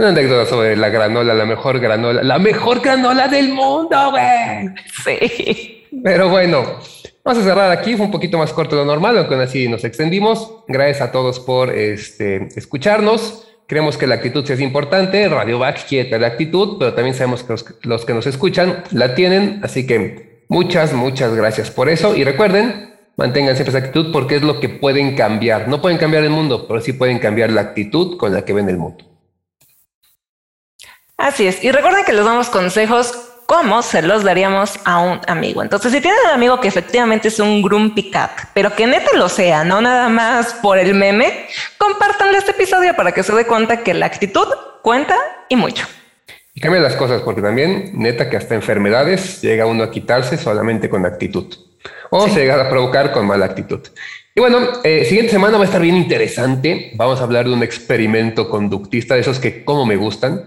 una 0.00 0.08
anécdota 0.08 0.48
sobre 0.48 0.76
la 0.76 0.88
granola, 0.88 1.34
la 1.34 1.44
mejor 1.44 1.78
granola, 1.78 2.22
la 2.22 2.38
mejor 2.38 2.80
granola 2.80 3.28
del 3.28 3.50
mundo, 3.52 4.10
güey. 4.10 4.70
Sí. 5.04 5.84
Pero 6.02 6.30
bueno, 6.30 6.62
vamos 7.22 7.42
a 7.42 7.44
cerrar 7.44 7.70
aquí. 7.70 7.96
Fue 7.96 8.06
un 8.06 8.12
poquito 8.12 8.38
más 8.38 8.50
corto 8.54 8.76
de 8.76 8.82
lo 8.82 8.86
normal, 8.86 9.18
aunque 9.18 9.34
así 9.34 9.68
nos 9.68 9.84
extendimos. 9.84 10.64
Gracias 10.68 11.02
a 11.02 11.12
todos 11.12 11.38
por 11.38 11.74
este, 11.74 12.48
escucharnos. 12.56 13.46
creemos 13.66 13.98
que 13.98 14.06
la 14.06 14.14
actitud 14.14 14.42
sí 14.46 14.54
es 14.54 14.60
importante. 14.60 15.28
Radio 15.28 15.58
Back 15.58 15.86
quiere 15.86 16.18
la 16.18 16.28
actitud, 16.28 16.78
pero 16.78 16.94
también 16.94 17.14
sabemos 17.14 17.42
que 17.42 17.52
los, 17.52 17.66
los 17.82 18.06
que 18.06 18.14
nos 18.14 18.26
escuchan 18.26 18.82
la 18.92 19.14
tienen. 19.14 19.60
Así 19.62 19.86
que 19.86 20.44
muchas, 20.48 20.94
muchas 20.94 21.34
gracias 21.34 21.70
por 21.70 21.90
eso. 21.90 22.16
Y 22.16 22.24
recuerden, 22.24 22.94
mantengan 23.18 23.54
siempre 23.54 23.76
esa 23.76 23.86
actitud 23.86 24.12
porque 24.12 24.36
es 24.36 24.42
lo 24.42 24.60
que 24.60 24.70
pueden 24.70 25.14
cambiar. 25.14 25.68
No 25.68 25.82
pueden 25.82 25.98
cambiar 25.98 26.24
el 26.24 26.30
mundo, 26.30 26.66
pero 26.66 26.80
sí 26.80 26.94
pueden 26.94 27.18
cambiar 27.18 27.52
la 27.52 27.60
actitud 27.60 28.16
con 28.16 28.32
la 28.32 28.46
que 28.46 28.54
ven 28.54 28.70
el 28.70 28.78
mundo. 28.78 29.09
Así 31.20 31.46
es. 31.46 31.62
Y 31.62 31.70
recuerden 31.70 32.04
que 32.04 32.12
les 32.14 32.24
damos 32.24 32.48
consejos 32.48 33.12
como 33.44 33.82
se 33.82 34.00
los 34.00 34.22
daríamos 34.22 34.78
a 34.84 35.00
un 35.00 35.20
amigo. 35.26 35.60
Entonces, 35.60 35.92
si 35.92 36.00
tienen 36.00 36.18
un 36.24 36.30
amigo 36.30 36.60
que 36.60 36.68
efectivamente 36.68 37.28
es 37.28 37.40
un 37.40 37.60
grumpy 37.60 38.10
cat, 38.10 38.30
pero 38.54 38.74
que 38.74 38.86
neta 38.86 39.10
lo 39.16 39.28
sea, 39.28 39.64
no 39.64 39.80
nada 39.80 40.08
más 40.08 40.54
por 40.54 40.78
el 40.78 40.94
meme, 40.94 41.46
compártanle 41.76 42.38
este 42.38 42.52
episodio 42.52 42.94
para 42.94 43.12
que 43.12 43.22
se 43.22 43.34
dé 43.34 43.44
cuenta 43.44 43.82
que 43.82 43.92
la 43.92 44.06
actitud 44.06 44.46
cuenta 44.82 45.16
y 45.48 45.56
mucho. 45.56 45.86
Y 46.54 46.60
cambia 46.60 46.80
las 46.80 46.96
cosas, 46.96 47.22
porque 47.22 47.42
también, 47.42 47.90
neta, 47.94 48.30
que 48.30 48.36
hasta 48.36 48.54
enfermedades 48.54 49.42
llega 49.42 49.66
uno 49.66 49.84
a 49.84 49.90
quitarse 49.90 50.38
solamente 50.38 50.88
con 50.88 51.04
actitud. 51.04 51.52
O 52.10 52.28
se 52.28 52.40
llega 52.40 52.60
a 52.60 52.70
provocar 52.70 53.12
con 53.12 53.26
mala 53.26 53.46
actitud. 53.46 53.80
Y 54.34 54.40
bueno, 54.40 54.58
eh, 54.84 55.04
siguiente 55.04 55.32
semana 55.32 55.58
va 55.58 55.64
a 55.64 55.66
estar 55.66 55.82
bien 55.82 55.96
interesante. 55.96 56.92
Vamos 56.94 57.20
a 57.20 57.24
hablar 57.24 57.46
de 57.46 57.52
un 57.52 57.62
experimento 57.62 58.48
conductista, 58.48 59.14
de 59.14 59.20
esos 59.20 59.38
que 59.38 59.64
como 59.64 59.84
me 59.86 59.96
gustan. 59.96 60.46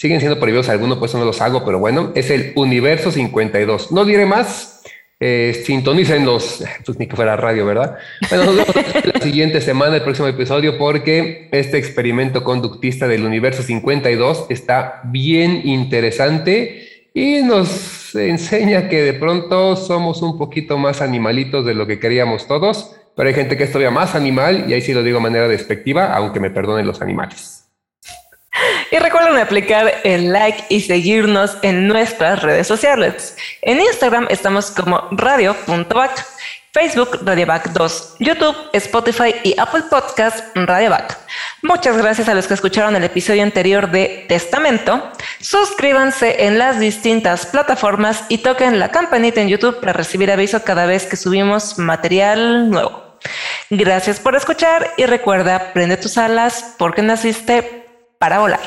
Siguen 0.00 0.18
siendo 0.18 0.40
prohibidos 0.40 0.70
algunos, 0.70 0.96
pues 0.96 1.14
no 1.14 1.26
los 1.26 1.42
hago, 1.42 1.62
pero 1.62 1.78
bueno, 1.78 2.12
es 2.14 2.30
el 2.30 2.54
Universo 2.54 3.12
52. 3.12 3.92
No 3.92 4.06
diré 4.06 4.24
más, 4.24 4.80
eh, 5.20 5.62
sintonicen 5.66 6.24
los, 6.24 6.64
pues 6.86 6.98
ni 6.98 7.06
que 7.06 7.14
fuera 7.14 7.36
radio, 7.36 7.66
¿verdad? 7.66 7.98
Bueno, 8.30 8.46
nos 8.46 8.56
vemos 8.56 9.04
la 9.14 9.20
siguiente 9.20 9.60
semana, 9.60 9.96
el 9.96 10.02
próximo 10.02 10.26
episodio, 10.26 10.78
porque 10.78 11.50
este 11.52 11.76
experimento 11.76 12.42
conductista 12.42 13.08
del 13.08 13.26
Universo 13.26 13.62
52 13.62 14.46
está 14.48 15.02
bien 15.04 15.60
interesante 15.66 17.10
y 17.12 17.42
nos 17.42 18.14
enseña 18.14 18.88
que 18.88 19.02
de 19.02 19.12
pronto 19.12 19.76
somos 19.76 20.22
un 20.22 20.38
poquito 20.38 20.78
más 20.78 21.02
animalitos 21.02 21.66
de 21.66 21.74
lo 21.74 21.86
que 21.86 22.00
queríamos 22.00 22.46
todos, 22.46 22.96
pero 23.14 23.28
hay 23.28 23.34
gente 23.34 23.58
que 23.58 23.64
es 23.64 23.70
todavía 23.70 23.90
más 23.90 24.14
animal 24.14 24.64
y 24.66 24.72
ahí 24.72 24.80
sí 24.80 24.94
lo 24.94 25.02
digo 25.02 25.18
de 25.18 25.24
manera 25.24 25.46
despectiva, 25.46 26.14
aunque 26.16 26.40
me 26.40 26.48
perdonen 26.48 26.86
los 26.86 27.02
animales. 27.02 27.59
Y 28.90 28.98
recuerden 28.98 29.38
aplicar 29.38 30.00
el 30.02 30.32
like 30.32 30.64
y 30.68 30.80
seguirnos 30.80 31.56
en 31.62 31.86
nuestras 31.86 32.42
redes 32.42 32.66
sociales. 32.66 33.36
En 33.62 33.80
Instagram 33.80 34.26
estamos 34.30 34.72
como 34.72 35.06
radio.back, 35.12 36.26
Facebook 36.72 37.20
Radioback 37.22 37.70
2, 37.70 38.16
YouTube, 38.18 38.56
Spotify 38.72 39.34
y 39.44 39.54
Apple 39.60 39.84
Podcast 39.88 40.44
Radioback. 40.56 41.18
Muchas 41.62 41.96
gracias 41.96 42.28
a 42.28 42.34
los 42.34 42.48
que 42.48 42.54
escucharon 42.54 42.96
el 42.96 43.04
episodio 43.04 43.44
anterior 43.44 43.92
de 43.92 44.24
Testamento. 44.28 45.08
Suscríbanse 45.40 46.46
en 46.46 46.58
las 46.58 46.80
distintas 46.80 47.46
plataformas 47.46 48.24
y 48.28 48.38
toquen 48.38 48.80
la 48.80 48.90
campanita 48.90 49.40
en 49.40 49.48
YouTube 49.48 49.78
para 49.78 49.92
recibir 49.92 50.32
aviso 50.32 50.64
cada 50.64 50.86
vez 50.86 51.06
que 51.06 51.16
subimos 51.16 51.78
material 51.78 52.70
nuevo. 52.70 53.04
Gracias 53.68 54.18
por 54.18 54.34
escuchar 54.34 54.94
y 54.96 55.06
recuerda, 55.06 55.72
prende 55.72 55.96
tus 55.96 56.18
alas 56.18 56.74
porque 56.76 57.02
naciste 57.02 57.79
para 58.20 58.38
volar. 58.38 58.60